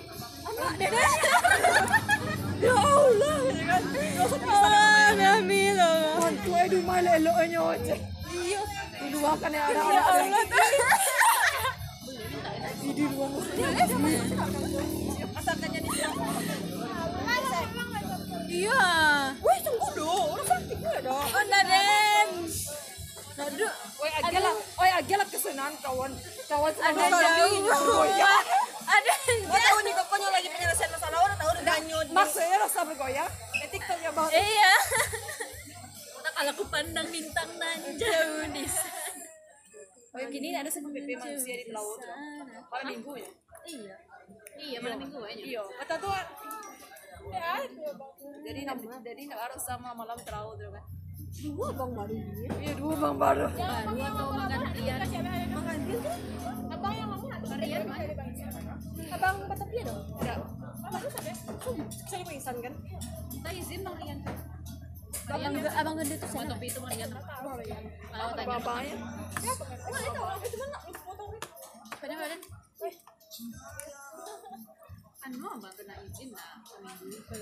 Ya 2.64 2.72
Allah, 2.80 3.38
ya 3.52 3.64
kan. 3.68 3.84
Allah, 4.48 5.12
Nabi 5.20 5.62
Allah. 5.76 6.16
Mantu 6.24 6.52
eh. 6.56 8.00
Iya. 8.32 8.62
Di 9.04 9.08
luar 9.12 9.36
ya 9.36 9.64
anak 9.68 9.68
Ya 9.68 10.00
Allah. 10.00 10.44
Di 12.80 13.06
Iya. 18.54 18.82
Wih, 19.44 19.60
tunggu 19.66 19.88
dong. 19.98 20.28
Orang 20.38 20.46
cantik 20.48 20.78
gue 20.80 20.98
dong. 21.04 21.28
Oh, 21.36 21.44
Naden. 21.52 22.28
Nadu. 23.34 23.68
Oi, 23.98 24.12
agelat. 24.24 24.56
Oi, 24.78 24.90
agelat 25.04 25.28
kesenangan 25.34 25.74
kawan. 25.82 26.12
Kawan 26.48 26.74
Ada 26.80 27.06
jauh. 27.12 28.06
Iya. 28.08 28.63
Maksudnya 32.14 32.58
rasa 32.62 32.80
bergoyang 32.86 33.32
di 33.58 33.68
tiktoknya 33.74 34.12
banget 34.14 34.32
Iya. 34.40 34.74
Kalau 36.34 36.50
aku 36.50 36.66
pandang 36.66 37.08
bintang 37.14 37.50
nan 37.62 37.80
jauh 37.94 38.46
di 38.50 38.66
sana. 38.66 39.22
oh 40.14 40.30
gini 40.30 40.54
ada 40.54 40.70
PP 40.70 41.10
manusia 41.18 41.56
di 41.62 41.66
laut 41.74 42.00
malam 42.70 42.86
minggu 42.90 43.14
ya? 43.18 43.30
Iya. 43.66 43.96
Iya, 44.54 44.78
malam 44.82 44.98
minggu 45.02 45.20
aja. 45.22 45.42
iya. 45.42 45.62
Kata 45.82 45.94
tuh 45.98 46.14
ya 47.34 47.54
jadi 48.44 48.62
jadi 49.00 49.24
harus 49.32 49.62
sama 49.64 49.96
malam 49.96 50.18
terlalu 50.22 50.60
tuh 50.60 50.70
kan 50.74 50.84
Dua 51.34 51.74
bang 51.74 51.92
baru 51.98 52.14
iya 52.62 52.74
dua 52.78 52.94
bang 52.94 53.16
baru. 53.18 53.46
Baru 53.58 53.94
atau 54.06 54.28
makan 54.38 54.60
harian? 54.70 55.02
abang 55.02 56.94
yang 56.94 57.10
mana? 57.10 58.06
Abang 59.18 59.36
Batavia 59.50 59.82
dong. 59.82 60.02
enggak 60.14 60.38
Saya 60.94 62.24
pingsan 62.28 62.56
kan. 62.62 62.74
Tak 63.44 63.54
izin 63.54 63.80
bang 63.82 63.96
Rian. 63.98 64.20
Abang 65.24 65.54
ge- 65.56 65.74
abang 65.74 65.96
gede 65.98 66.16
tuh 66.20 66.30
sana. 66.30 66.54
Tapi 66.54 66.66
itu 66.70 66.80
Rian. 66.80 67.10
Kalau 67.10 68.32
tanya. 68.38 68.48
badan. 72.04 72.40
Anu 75.24 75.46
abang 75.48 75.74
kena 75.74 75.96
izin 76.04 76.30
lah 76.36 76.60
seminggu. 77.00 77.38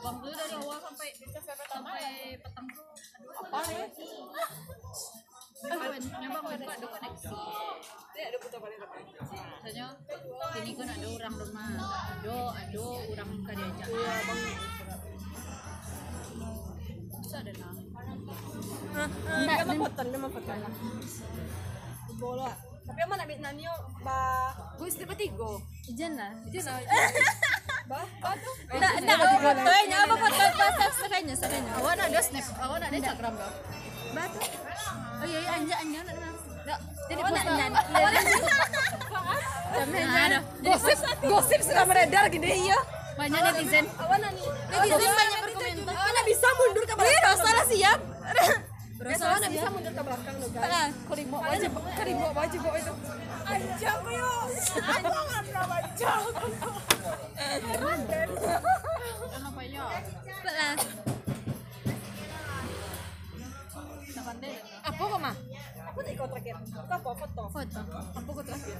Bang 0.00 0.16
dulu 0.24 0.32
dari 0.32 0.54
awal 0.56 0.78
sampai 0.80 1.08
sampai 1.12 2.08
petang 2.40 2.66
tuh. 2.72 2.86
Apa 3.44 3.58
ya? 3.68 3.84
Nyambang 5.60 6.44
ada 6.56 6.64
ada 6.64 6.86
koneksi. 6.88 7.36
dia 8.16 8.24
ada 8.32 8.38
putar 8.40 8.58
balik 8.60 8.80
apa 8.80 8.96
Misalnya 9.00 9.86
sini 10.56 10.70
kan 10.72 10.88
ada 10.88 11.08
orang 11.08 11.34
rumah, 11.36 11.68
ada 11.68 12.36
ada 12.56 12.84
orang 13.12 13.30
kerja. 13.44 13.84
Bisa 17.20 17.36
ada 17.44 17.52
nang. 17.60 17.76
Dia 19.44 19.64
mau 19.68 19.76
potong, 19.84 20.08
dia 20.08 20.18
mau 20.20 20.30
potong. 20.32 20.60
Bola. 22.16 22.52
Tapi 22.90 22.98
emang 23.06 23.16
nak 23.22 23.26
ambil 23.30 23.38
nanyo 23.38 23.72
ba 24.02 24.50
gue 24.74 24.88
istimewa 24.90 25.14
tiga 25.14 25.52
Ijan 25.86 26.12
lah. 26.18 26.32
ba 27.86 28.02
ba 28.18 28.30
tuh. 28.34 28.54
Enggak, 28.66 28.92
enggak, 28.98 29.16
aku 29.18 29.36
fotonya, 29.46 29.96
apa 30.02 30.14
foto 30.18 30.44
pas 30.58 30.94
sekanya, 30.94 31.34
sekanya. 31.38 31.70
awak 31.78 31.92
ada 31.98 32.20
snap 32.22 32.46
awak 32.62 32.76
ada 32.82 32.94
instagram 32.94 33.32
gak 33.34 33.52
Batu. 34.10 34.38
Oh 35.20 35.26
iya, 35.28 35.38
iya, 35.40 35.50
anja, 35.60 35.76
anja, 35.84 36.00
jadi 37.10 37.20
Oh, 37.20 37.26
enggak, 37.26 37.44
enggak. 37.50 37.84
Nah, 39.70 40.26
ada. 40.26 40.38
gosip 40.62 40.98
gosip 41.26 41.60
sudah 41.66 41.84
beredar 41.86 42.30
gini 42.30 42.70
iya. 42.70 42.78
Banyak 43.18 43.40
netizen. 43.50 43.84
Netizen 44.70 45.10
banyak 45.10 45.40
berkomentar. 45.42 45.94
Awan 45.94 46.22
bisa 46.26 46.48
mundur 46.54 46.84
ke 46.86 46.94
belakang. 46.94 47.34
Wih, 47.34 47.38
salah 47.42 47.64
siap. 47.66 47.98
Awan 49.00 49.42
bisa 49.50 49.68
mundur 49.74 49.92
ke 49.92 50.02
belakang 50.06 50.34
loh 50.38 50.50
guys. 50.54 50.94
kerimo 51.10 51.38
wajib 51.42 51.70
kerimo 51.98 52.26
wajib 52.30 52.60
itu. 52.62 52.92
anjang 53.50 53.98
yo 54.14 54.30
anjang 54.78 55.10
apa 55.58 55.74
anjang 55.82 56.22
Kenapa 59.30 59.62
ya? 59.66 59.86
Kok 65.00 65.16
mah 65.16 65.32
Aku 65.90 65.98
ikut 66.04 66.28
terakhir. 66.28 66.54
Kau 66.60 66.92
apa 66.92 67.10
foto? 67.16 67.42
Foto. 67.48 67.80
apa 67.90 68.28
kok 68.30 68.44
terakhir 68.44 68.76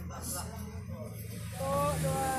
Satu, 1.60 1.90
dua. 1.96 2.32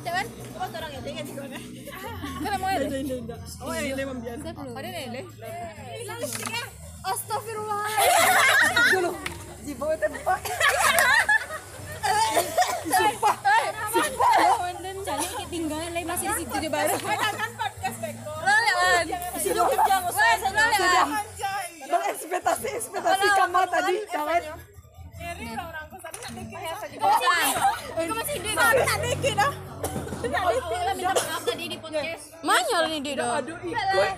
Cepat. 0.00 0.26
Kau 0.50 0.66
orang 0.70 0.90
yang 0.90 1.04
dengan 1.04 1.24
juga 1.26 1.42
kan? 1.46 1.62
mau 2.56 2.68
ada 2.68 2.86
Oh, 3.60 3.72
yang 3.72 3.86
ini 3.88 4.04
membiasa. 4.04 4.48
ada 4.54 4.88
lele 4.88 5.22
Astagfirullah. 7.02 7.84
dulu 8.90 9.12
di 9.60 9.72
bawah 9.74 9.96
tempat 9.96 10.40
Dan 14.80 14.96
cari 15.00 15.26
ketinggalan 15.36 15.90
lagi 15.92 16.06
masih 16.06 16.26
di 16.26 16.34
situ 16.38 16.54
dia 16.56 16.70
baru. 16.70 16.96
Kan 16.96 17.52
podcast 17.52 17.96
Beko. 18.00 18.32
Sudah 19.40 19.64
kerja 19.66 19.96
saya 20.10 20.34
Sudah 20.38 20.66
lewat. 20.68 21.06
berekspektasi 21.80 22.68
ekspektasi 22.76 23.26
kamu 23.34 23.62
tadi 23.66 23.94
kawan 24.06 24.42
Kamu 27.90 28.12
masih 28.14 28.36
di. 28.40 28.50
Dikit 29.00 29.34
dah. 29.34 29.52
Lah 30.20 30.94
minta 30.94 31.12
maaf 31.16 31.42
tadi 31.42 31.64
di 31.66 31.76
podcast. 31.76 32.22
Manyol 32.40 32.84
nih 32.88 33.00
dia 33.02 33.14
dong. 33.18 33.32
aduh 33.34 33.56
ikut 33.58 34.12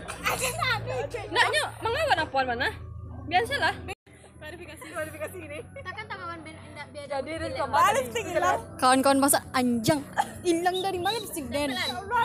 Naknya, 1.32 1.62
mengawan 1.80 2.18
apa 2.20 2.38
mana? 2.44 2.68
Biasalah. 3.24 3.74
Jadi 7.12 7.32
rin 7.44 7.52
balik 7.68 8.08
Kawan-kawan 8.80 9.20
masa 9.20 9.44
anjang. 9.52 10.00
Hilang 10.40 10.80
dari 10.80 10.96
mana 10.96 11.20
sih 11.28 11.44
Den? 11.44 11.76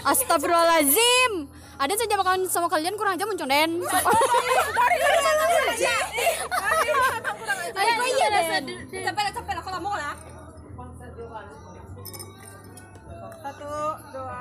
Astagfirullahalazim. 0.07 1.51
Ada 1.75 1.93
saja 1.99 2.15
makan 2.15 2.47
sama 2.47 2.71
kalian 2.71 2.95
kurang 2.95 3.19
aja 3.19 3.27
muncul 3.27 3.51
Den. 3.51 3.83
Ayo 7.77 7.93
iya 8.07 8.27
rasa 8.31 8.55
Capek 8.87 9.21
lah, 9.27 9.31
capek 9.35 9.53
lah. 9.59 9.63
Kalau 9.67 9.79
mau 9.83 9.95
lah. 9.99 10.15
Satu, 13.43 13.75
dua. 14.15 14.39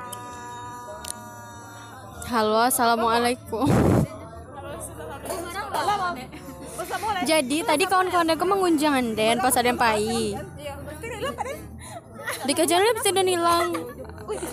Halo, 2.27 2.59
assalamualaikum. 2.67 3.67
Jadi 7.27 7.59
tadi 7.67 7.85
kawan-kawan 7.91 8.31
aku 8.35 8.45
mengunjungan 8.47 9.19
Den 9.19 9.43
pas 9.43 9.57
ada 9.59 9.69
yang 9.71 9.81
pai. 9.81 10.37
Di 12.47 12.53
kajian 12.55 12.95
bisa 12.95 13.11
dan 13.11 13.27
hilang. 13.27 13.75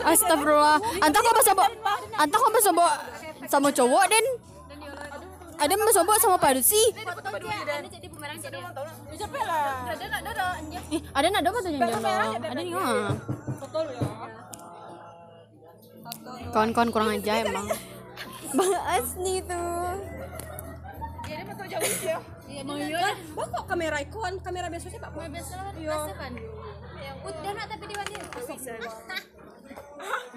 Astagfirullah. 0.06 0.78
Anta 1.02 1.18
kok 1.22 1.36
bisa 1.38 1.52
bawa? 1.54 1.70
Anta 2.18 2.36
kok 2.38 2.54
bisa 2.54 2.70
bawa 2.74 2.94
sama 3.46 3.70
cowok 3.70 4.04
Den? 4.10 4.26
Ada 5.62 5.74
bisa 5.78 6.02
bawa 6.02 6.18
sama. 6.18 6.38
Capek 9.14 9.44
lah. 9.46 9.94
Ada 11.14 11.28
nada 11.30 11.50
apa 11.54 11.60
tuh 11.62 11.70
yang 11.70 11.82
jalo? 11.86 12.10
Ada 12.34 12.62
nih. 12.62 12.74
Kawan-kawan 16.54 16.90
kurang 16.94 17.10
aja 17.14 17.34
emang. 17.46 17.66
Bahas 18.58 19.08
nih 19.18 19.42
tuh. 19.46 20.13
Iya 21.84 22.18
emang 22.64 22.78
iya. 22.80 23.12
Bah 23.36 23.48
kok 23.48 23.64
kamera 23.68 23.98
ikon? 24.04 24.34
Kamera 24.44 24.68
sih 24.80 25.00
Pak. 25.00 25.10
Kan. 25.14 26.34
Udah 27.24 27.52
nak 27.56 27.66
tapi 27.72 27.86
di 27.88 27.96
mana? 27.96 28.18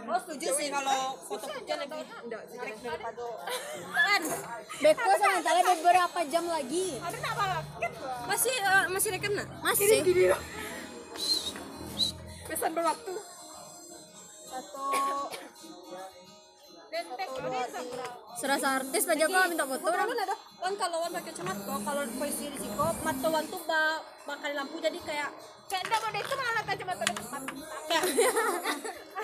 Oh 0.07 0.15
setuju 0.23 0.55
sih 0.55 0.71
kalau 0.71 1.19
foto 1.27 1.51
kerja 1.51 1.75
lebih 1.83 1.99
menarik 1.99 2.79
daripada 2.79 3.27
Kan. 3.91 4.23
Beko 4.79 5.11
sementara 5.19 5.61
beberapa 5.67 6.19
jam 6.31 6.45
lagi. 6.47 7.03
masih 8.31 8.55
eh, 8.55 8.85
masih 8.87 9.09
rekam 9.11 9.35
nak? 9.35 9.51
Masih. 9.67 10.07
pesan 12.47 12.71
berwaktu 12.79 13.15
Satu. 14.47 14.87
Serasa 18.37 18.81
artis 18.81 19.05
aja 19.05 19.25
kok 19.29 19.45
minta 19.53 19.65
foto 19.69 19.85
Orang 19.89 20.09
kan 20.09 20.19
ada 20.25 20.37
kan 20.37 20.73
kalau 20.81 20.99
wan 21.05 21.13
pakai 21.15 21.31
kacamata 21.31 21.75
kalau 21.85 22.03
posisi 22.19 22.51
di 22.51 22.59
siko 22.59 22.87
mata 23.05 23.29
wan 23.31 23.45
tuh 23.47 23.63
ba 23.69 24.03
bakal 24.27 24.51
lampu 24.51 24.77
jadi 24.83 24.99
kayak 24.99 25.31
kayak 25.71 25.83
enggak 25.87 26.01
mau 26.03 26.11
itu 26.11 26.35
malah 26.35 26.65
kacamata 26.67 27.05
depan 27.07 27.43
kayak 27.87 28.03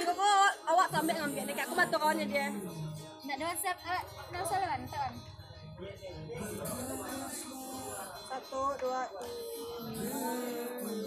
Tiba 0.03 0.13
kok 0.19 0.53
awak 0.67 0.89
sampai 0.91 1.15
ngambil 1.15 1.43
kayak 1.55 1.67
aku 1.69 1.75
mata 1.79 1.97
kawannya 2.01 2.27
dia. 2.27 2.49
Nak 3.23 3.35
ada 3.39 3.45
WhatsApp, 3.55 3.79
nak 4.35 4.41
usah 4.43 4.59
lah, 4.59 4.69
kan. 4.83 5.13
Satu 8.27 8.63
dua 8.83 9.03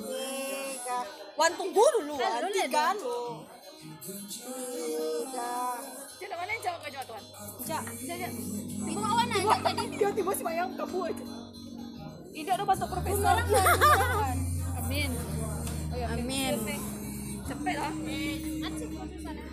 tiga. 0.07 0.99
Wan 1.35 1.51
tunggu 1.59 1.85
dulu 1.99 2.15
wan 2.15 2.51
tiga 2.55 2.85
lo. 3.03 3.43
Tiga. 3.99 5.53
Cina 6.15 6.35
mana 6.39 6.51
yang 6.55 6.63
jawab 6.63 6.79
tuan 7.05 7.23
awan 9.05 9.27
aja 9.31 9.55
tadi. 9.59 9.83
si 10.35 10.43
bayang 10.43 10.69
aja 10.75 11.25
tidak 12.35 12.53
ada 12.55 12.63
bantu 12.67 12.85
profesor 12.91 13.35
Amin. 14.79 15.11
Amin. 15.95 16.53
cepet 17.45 17.75
lah 17.77 17.93
Acik 18.65 18.89
masuk 18.91 19.19
sana. 19.21 19.43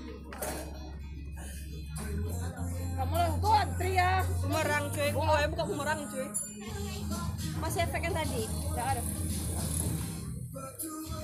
kamu 2.92 3.14
lah 3.16 3.30
tuh 3.40 3.54
antri 3.56 3.90
ya 3.96 4.12
Bumerang 4.52 4.84
cuy. 4.92 5.10
Oh, 5.16 5.38
bukan 5.48 5.64
bumerang 5.64 6.00
cuy. 6.12 6.28
Masih 7.56 7.80
efek 7.88 8.04
yang 8.04 8.14
tadi. 8.14 8.44
Enggak 8.44 8.86
ada. 8.94 9.02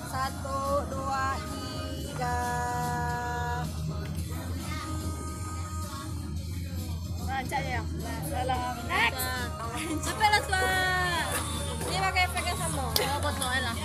Satu, 0.09 0.61
dua, 0.89 1.27
tiga. 1.53 2.39
Ya. 7.39 7.87
Sampai 10.03 10.27
lah. 10.27 10.43
Ini 11.87 11.99
pakai 12.03 12.27
yang 12.27 12.59
sama. 12.59 12.91
Oh, 12.91 13.19
foto 13.23 13.47
lah. 13.47 13.77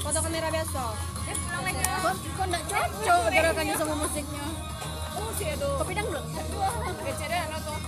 Foto 0.00 0.18
kamera 0.24 0.48
biasa. 0.48 0.84
Eh, 1.28 1.36
lagi. 1.60 1.84
Kok 1.84 2.44
enggak 2.48 2.64
cocok 2.64 3.20
gerakannya 3.28 3.74
sama 3.76 3.94
musiknya? 4.00 4.46
Oh, 5.12 5.28
sih 5.36 5.52
aduh. 5.52 5.76
Kopi 5.76 5.92
dang 5.92 6.08
belum? 6.08 6.24
Kecil 7.04 7.28
deh, 7.28 7.44
lo 7.52 7.58
tuh. 7.68 7.78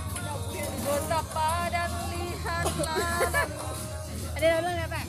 Betapa 0.85 1.49
dan 1.73 1.89
lihatlah. 2.13 3.17
Ada 4.37 4.45
yang 4.45 4.61
bilang 4.61 4.77
apa? 4.85 5.01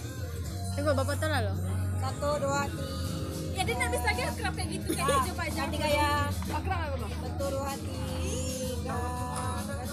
Tunggu 0.81 0.93
bapak 0.97 1.15
tuh 1.21 1.29
lah 1.29 1.41
lo. 1.45 1.53
Satu, 2.01 2.31
dua, 2.41 2.65
tiga. 2.73 3.53
Ya 3.53 3.63
dia 3.69 3.75
nggak 3.85 3.91
bisa 3.93 4.07
lagi 4.17 4.23
kerap 4.33 4.55
kayak 4.57 4.69
gitu 4.81 4.91
kayak 4.97 5.29
coba 5.29 5.43
aja. 5.45 5.61
Ganti 5.61 5.77
gaya. 5.77 6.33
Akrab 6.57 6.81
apa? 6.89 7.07
Satu, 7.21 7.47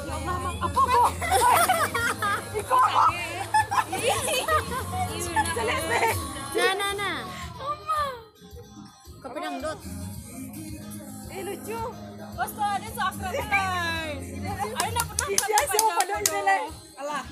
dua, 0.06 0.18
tiga. 0.22 0.38
Mama, 0.38 0.50
apa 0.62 0.82
kok? 0.86 1.10
Iko 2.54 2.78
apa? 2.78 3.04
Nah, 6.56 6.72
nah, 6.78 6.91
nah. 6.94 7.18
Kopi 9.18 9.39
dangdut. 9.41 9.80
Eh 11.34 11.41
lucu. 11.41 11.82
Bos 12.36 12.52
tuh 12.54 12.63
ada 12.63 12.89
seakrab 12.94 13.34
lain. 13.34 14.18
Ada 14.46 14.89
nggak 14.94 15.06
pernah 15.10 15.28
Iya 15.34 15.60
sih, 15.74 15.82
pada 15.82 16.15
ini 16.22 16.60
Alah. 17.02 17.24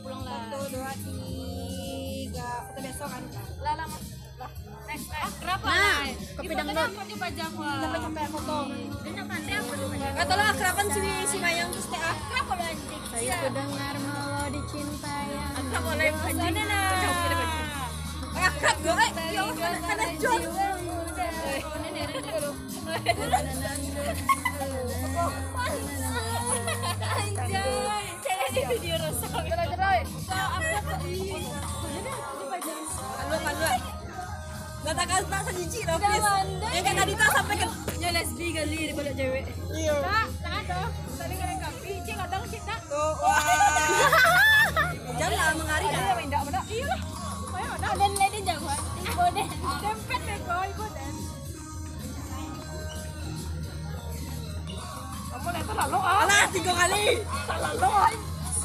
pulang 0.00 0.22
lah. 0.24 0.40
Satu, 0.48 0.60
dua, 0.72 0.90
tiga. 0.96 2.50
Foto 2.64 2.80
besok 2.80 3.08
kan. 3.12 3.22
Lah 3.60 3.74
lama. 3.84 4.09
Nah, 4.90 6.02
jangwa? 7.30 7.70
Sampai 7.78 8.00
sampai 8.02 8.26
foto. 8.26 8.56
Dia 8.74 9.12
nak 9.14 9.26
pandai 9.30 9.54
apa 9.54 9.72
coba 9.78 9.96
Kata 10.18 10.32
lo 10.34 10.42
akraban 10.50 10.86
si 10.90 11.00
si 11.30 11.36
Mayang 11.38 11.70
terus 11.70 11.86
teh. 11.86 12.00
Akrab 12.02 12.44
boleh 12.50 12.66
anjing. 12.74 13.02
Saya 13.06 13.34
mendengar 13.46 13.94
melodi 14.02 14.60
cinta 14.66 15.14
yang 15.30 15.54
Akrab 15.54 15.82
boleh 15.86 16.10
anjing. 16.10 16.58
Eh, 18.30 18.42
akrab 18.50 18.76
gue. 18.82 18.94
Eh, 18.98 19.28
ya 19.30 19.42
Allah, 19.46 19.70
kan 19.78 19.98
John. 20.18 20.40
Anjay, 27.30 27.70
cewek 28.26 28.48
di 28.50 28.62
video 28.66 28.94
rusak. 29.06 29.30
Cerai-cerai. 29.30 30.02
Kan 30.26 30.58
lu 33.30 33.38
kan 33.38 33.54
lu. 33.54 33.99
Gak 34.80 34.94
tak 34.96 35.06
tak 35.28 35.40
sejiji 35.52 35.80
loh, 35.84 35.96
please. 36.00 36.24
Yang 36.72 36.84
kayak 36.88 36.96
tadi 37.04 37.12
tak 37.12 37.30
sampai 37.36 37.56
ke 37.60 37.66
Ya 38.00 38.08
lesbi 38.16 38.46
kali 38.56 38.96
balik 38.96 39.12
cewek. 39.12 39.44
Iya. 39.76 39.96
Tak, 40.00 40.26
tak 40.40 40.54
ada. 40.64 40.80
Tadi 41.20 41.34
kena 41.36 41.54
kapi, 41.60 41.92
cik 42.00 42.16
kadang 42.16 42.42
cik 42.48 42.62
tak. 42.64 42.80
Tuh, 42.88 43.12
wah. 43.20 43.44
Jangan 45.20 45.36
lah 45.36 45.52
mengari 45.52 45.86
dah. 45.92 46.00
Iya, 46.00 46.14
indah 46.24 46.40
benar. 46.48 46.64
Iya 46.64 46.84
lah. 46.88 47.00
Ayo, 47.60 47.72
dah. 47.76 47.92
Dan 47.92 48.12
lady 48.16 48.40
jago. 48.40 48.72
Boleh. 49.04 49.48
Dempet 49.84 50.20
bego, 50.24 50.58
ibu 50.64 50.84
dan. 50.96 51.14
Kamu 55.28 55.48
lepas 55.60 55.76
lalu 55.76 55.98
ah. 56.00 56.22
Alah, 56.24 56.44
tiga 56.56 56.72
kali. 56.72 57.04
Lalu 57.52 57.84
ah. 57.84 58.12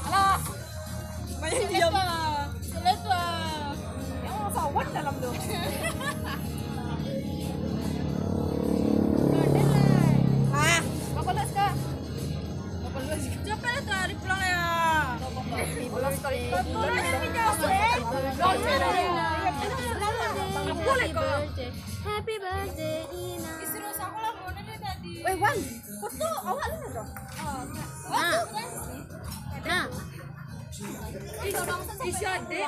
Alah. 0.07 0.35
Mayang 1.43 1.67
diam. 1.67 1.91
Mau 1.91 2.15
sawan 4.55 4.87
dalam 4.95 5.15
tu. 5.19 5.31
Bapak 11.15 11.33
les 11.35 11.51
kak. 11.51 11.73
Bapak 12.87 13.01
les. 13.11 13.23
cepet 13.43 13.83
lah 13.83 13.83
tadi 13.83 14.15
pulang. 14.15 14.41
Pulang 15.91 16.13
sekali. 16.15 16.39
Pulang 16.51 16.95
yang 16.95 17.35
jauh. 17.35 17.55
Boleh 20.85 21.09
kok. 21.11 21.39
Happy 22.05 22.35
birthday 22.39 22.99
Ina. 23.11 23.53
Serius 23.67 23.99
aku 23.99 24.17
lah 24.23 24.31
mau 24.39 24.51
tadi. 24.55 25.13
Eh, 25.25 25.35
Wan, 25.35 25.57
foto 25.99 26.29
awak 26.47 26.65
lu 26.71 26.87
dong. 26.95 27.09
Nah. 28.07 28.39
Nah, 29.65 29.85
Isya 32.05 32.33
deh. 32.45 32.67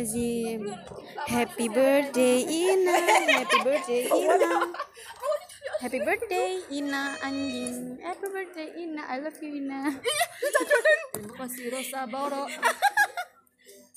Astagfirullahaladzim 0.00 0.60
Happy 1.28 1.66
birthday 1.68 2.36
Ina. 2.48 2.96
Happy 3.36 3.58
birthday 3.60 4.02
Ina. 4.08 4.52
Happy 5.80 6.00
birthday 6.00 6.50
Ina 6.72 7.02
anjing. 7.20 8.00
Happy 8.00 8.26
birthday 8.32 8.68
Ina. 8.80 9.02
I 9.04 9.16
love 9.20 9.36
you 9.44 9.60
Ina. 9.60 9.92
Kasih 11.36 11.68
Rosa 11.68 12.08
Boro. 12.08 12.48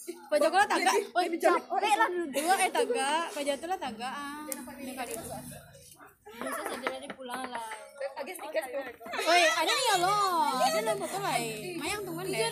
Pak 0.04 0.38
Joko 0.44 0.58
lah 0.60 0.68
taga 0.68 0.92
Oh 1.16 1.24
capek 1.24 1.94
lah 1.96 2.10
dulu 2.12 2.54
eh 2.60 2.68
taga 2.68 3.10
Pak 3.32 3.44
Joko 3.48 3.66
lah. 3.72 3.80
Taga 3.80 4.10
ah 4.12 4.44
Ini 4.84 4.92
kali 4.92 5.12
Rosa 5.16 5.38
sadar 6.44 7.00
dia 7.00 7.10
pulang 7.16 7.48
lah. 7.48 7.72
Agak 8.20 8.36
tuh. 8.36 8.84
Oi 9.24 9.44
ada 9.48 9.72
nih 9.72 9.86
ya 9.88 9.96
lo? 10.04 10.18
Ada 10.60 10.80
lah 10.84 10.96
foto 11.00 11.18
lah. 11.24 11.36
Mayang 11.80 12.02
tungguan 12.04 12.28
deh 12.28 12.52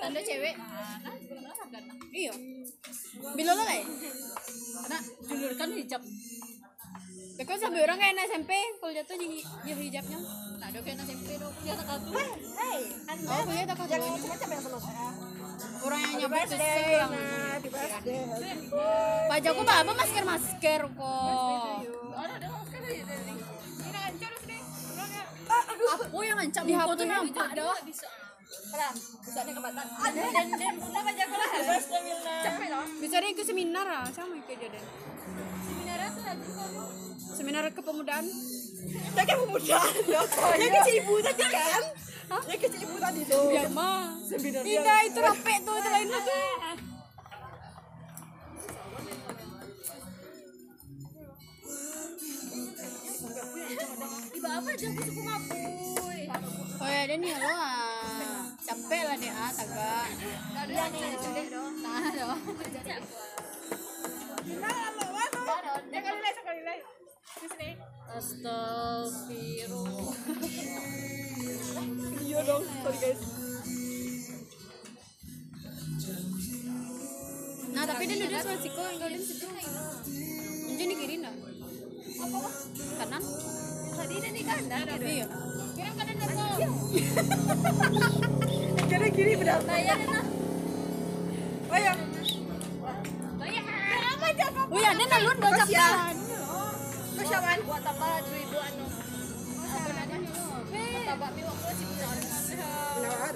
Tanda 0.00 0.20
cewek. 0.24 0.54
Nah, 0.56 1.12
sebenarnya 1.20 1.52
sadar. 1.60 1.82
Iya 2.16 2.55
Bila 3.36 3.50
lo 3.56 3.62
lah 3.64 3.76
eh. 3.76 3.86
Nah, 4.86 5.02
julurkan 5.26 5.68
hijab. 5.74 6.02
Beko 7.36 7.52
sampai 7.60 7.84
orang 7.84 8.00
kayak 8.00 8.16
SMP 8.32 8.52
Kalau 8.80 8.92
jatuh 8.96 9.12
jadi 9.12 9.38
ya 9.68 9.74
hijabnya 9.76 10.18
Nah, 10.56 10.72
ada 10.72 10.78
kayak 10.80 11.04
SMP 11.04 11.36
dong. 11.36 11.52
Dia 11.60 11.76
tak 11.76 11.84
kartu. 11.84 12.10
Hey, 12.16 12.80
Anda 13.12 13.28
Oh 13.28 13.40
punya 13.44 13.64
tak 13.68 13.76
jangan 13.76 14.00
kawan 14.00 14.12
macam-macam 14.16 14.48
yang 14.48 14.62
sama 14.64 14.78
saya. 14.80 15.08
Orang 15.84 16.00
yang 16.00 16.14
nyampe 16.16 16.38
itu 16.42 16.56
nah. 16.56 17.56
Pak 19.28 19.38
Joko 19.44 19.60
mah 19.62 19.76
apa 19.84 19.92
masker 19.92 20.24
masker 20.24 20.80
kok 20.88 21.78
Ada 22.16 22.32
ada 22.40 22.46
masker 22.48 22.80
aja 22.80 23.04
dari. 23.04 23.34
Ini 23.36 23.98
hancur 24.00 24.32
sih. 24.48 24.60
Orangnya. 24.96 25.24
Aku 25.92 26.18
yang 26.24 26.36
ngancam 26.40 26.62
di 26.64 26.74
foto 26.74 27.02
nampak 27.04 27.48
dah 27.52 27.76
Bisa. 27.84 28.25
Pelan. 28.46 28.94
Bisa 29.26 29.40
kebatan. 29.42 29.86
Ada 29.86 30.22
dan 30.30 30.46
dan 30.54 30.74
Bunda 30.78 31.00
baca 31.02 31.24
lah. 31.26 31.50
Loh. 32.66 32.86
Bisa 33.02 33.14
deh 33.22 33.30
ikut 33.30 33.46
seminar 33.46 33.86
ah 33.86 34.06
sama 34.10 34.38
jadi 34.46 34.66
tuh 34.70 34.84
Seminar 37.36 37.64
kepemudaan. 37.74 38.26
Ya 39.16 39.22
kayak 39.24 39.38
pemuda. 39.44 39.80
Ya 40.08 40.68
kecil 40.78 40.94
ibu 41.04 41.14
tadi 41.24 41.44
kan? 41.46 41.82
Ya 42.46 42.56
kecil 42.56 42.80
ibu 42.84 42.96
tadi 43.00 43.20
tuh. 43.26 43.48
Biar 43.50 43.68
mah. 43.72 44.14
Seminar 44.26 44.62
Tidak, 44.66 44.98
itu 45.08 45.18
rape 45.22 45.54
tuh, 45.62 45.76
itu 45.78 46.18
tuh. 46.26 46.46
Tiba 54.36 54.48
apa 54.52 54.68
aja 54.70 54.86
aku 54.90 55.00
suka 55.06 55.22
ngapuy. 55.22 56.20
Oh 56.76 56.88
ya, 56.88 57.02
dia 57.08 57.16
nih 57.16 57.32
lo 57.36 57.50
ah. 57.50 57.95
Capek 58.66 59.02
lah 59.06 59.14
dia 59.14 59.30
ah, 59.30 59.46
tagak. 59.54 60.10
Iya 60.66 60.90
nih, 60.90 61.14
sudah 61.22 61.46
dong. 61.54 61.74
Nah, 61.86 62.10
dong. 62.10 62.42
Astagfirullah. 68.16 70.16
Iya 72.26 72.38
dong. 72.42 72.64
Sorry 72.66 72.98
guys. 72.98 73.22
Nah, 77.70 77.86
tapi 77.86 78.02
dia 78.10 78.18
duduk 78.18 78.42
sama 78.42 78.58
Siko, 78.58 78.82
yang 78.82 78.98
kau 78.98 79.10
di 79.14 79.22
situ. 79.22 79.46
Ini 80.74 80.84
di 80.90 80.94
kiri 80.98 81.22
nah. 81.22 81.30
Apa? 82.18 82.50
Kanan? 82.98 83.22
Tadi 83.94 84.14
dia 84.18 84.30
di 84.34 84.42
kanan. 84.42 84.98
Iya. 85.06 85.30
Kira 85.78 85.90
kanan 85.94 86.18
apa? 86.18 86.66
Kira 88.86 89.08
kiri 89.10 89.34
benar. 89.34 89.60
Bayar 89.66 89.98
ya. 89.98 90.20
Bayar. 91.70 91.96
Oh 94.66 94.78
ya, 94.82 94.90
dia 94.98 95.06
nalun 95.06 95.36
dong 95.38 95.54
capek. 95.58 96.14
Kesyaman. 97.16 97.58
Buat 97.66 97.82
tambah 97.86 98.12
ribu 98.30 98.58
anu. 98.58 98.86
Apa 99.66 99.90
namanya? 99.94 100.30
Tambah 101.06 101.30
mi 101.34 101.42
waktu 101.46 101.70
sih 101.78 101.86
benar. 101.86 102.16
Benar. 102.46 103.34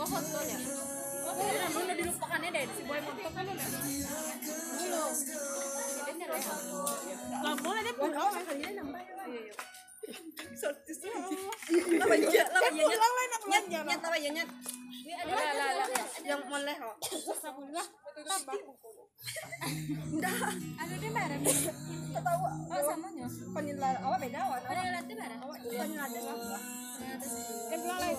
Oh, 0.00 0.08
hotel 0.08 0.42
ya. 0.48 0.58
Oh, 1.28 1.36
udah 1.84 1.96
dilupakannya 2.00 2.48
deh 2.56 2.64
si 2.72 2.82
boy 2.88 3.00
montok 3.04 3.32
kan 3.36 3.44
udah. 3.44 3.68
Belum. 4.80 5.12
Lah 7.40 7.54
boleh 7.58 7.80
deh 7.82 7.94
pulang. 7.98 8.30
Lama 12.00 12.14
iya, 12.18 12.44
lama 12.50 12.68
iya 12.70 12.84
nyet. 12.90 13.44
Nyet, 13.46 13.64
nyet 13.70 14.00
apa 14.02 14.16
iya 14.18 14.30
nyet? 14.34 14.50
Yang 16.26 16.42
moleh 16.50 16.76
kok. 16.76 16.96
Ada 20.80 20.94
di 20.96 21.08
mana? 21.12 21.34
Tahu. 22.10 22.46
Oh, 22.70 22.82
samanya. 22.82 23.26
Panila 23.54 23.88
awak 24.02 24.18
beda 24.18 24.38
awak. 24.50 24.60
Yang 24.66 24.90
latih 24.98 25.14
mana? 25.14 25.34
Panila 25.40 26.02
ada 26.04 26.18
kan? 26.20 26.38
Kan 27.70 27.78
bilang 27.80 28.00
lain. 28.02 28.18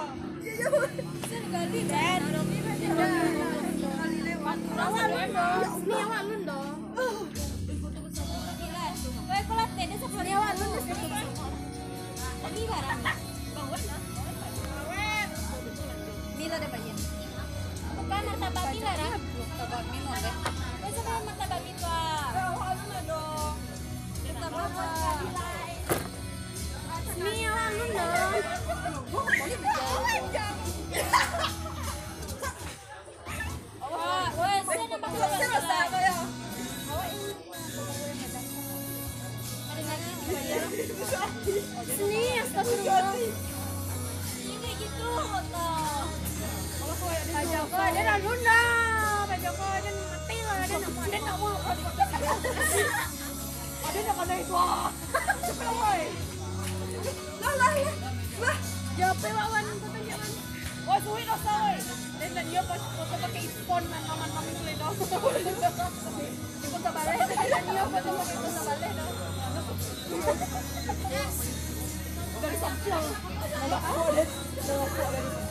Ini 16.41 16.57
deh 16.57 16.69
bayin. 16.73 16.97
Bukan 17.95 18.23
martabak 18.27 18.65
mie 18.73 18.81
barang. 18.81 19.21
Martabak 19.21 19.81
mau 20.01 20.17
deh. 20.19 20.35
Weh, 20.81 20.91
sebelum 20.91 21.21
martabak 21.21 21.59
mie 21.61 21.73
tua. 21.77 22.01
Martabak 24.25 24.69
Ni 27.21 27.45
awak 27.45 27.69
lun 27.77 27.89
dong. 27.93 28.33
Wah, 29.13 29.25
weh, 30.01 30.10
saya 34.61 34.85
nampak 34.87 35.09
martabak 35.11 35.87
mie. 35.91 36.15
Ni 42.01 42.23
astagfirullah. 42.39 43.15
Ini 44.41 44.69
gitu. 44.79 45.11
Pak 47.71 47.87
dia 47.91 48.03
dah 48.07 48.17
lun 48.23 48.39
dah. 48.43 49.27
Pak 49.27 49.37
Joko 49.43 49.67
dia 49.83 49.91
lah 50.47 50.67
dia 50.67 50.79
dia 51.11 51.19
awak. 51.31 51.59
Lah 57.41 57.53
lah 57.59 57.71
lah. 57.75 58.57
Jape 58.91 59.29
wawan 59.31 59.70
kata 60.81 60.89
jangan. 60.89 60.89
Oh, 60.89 60.97
suwi 61.05 61.21
dah 61.25 61.39
sawai. 61.41 61.77
Dan 62.21 62.29
dan 62.33 62.45
dia 62.49 62.61
pas 62.65 62.81
foto 62.81 63.15
pakai 63.17 63.41
iPhone 63.45 63.85
man 63.89 64.03
maman 64.05 64.29
mami 64.33 64.51
boleh 64.57 64.75
dah. 64.77 64.89
Ibu 64.91 66.77
tak 66.81 66.93
balik. 66.93 67.17
Dan 67.21 67.63
dia 67.69 67.83
foto 67.85 68.09
pakai 68.17 68.33
iPhone 68.33 68.53
tak 68.55 68.65
balik 68.65 68.91
dah. 68.97 69.07
Dari 72.41 72.57
samping. 72.57 73.05
Nama 73.51 73.77
aku 73.77 74.01
ada. 74.09 75.50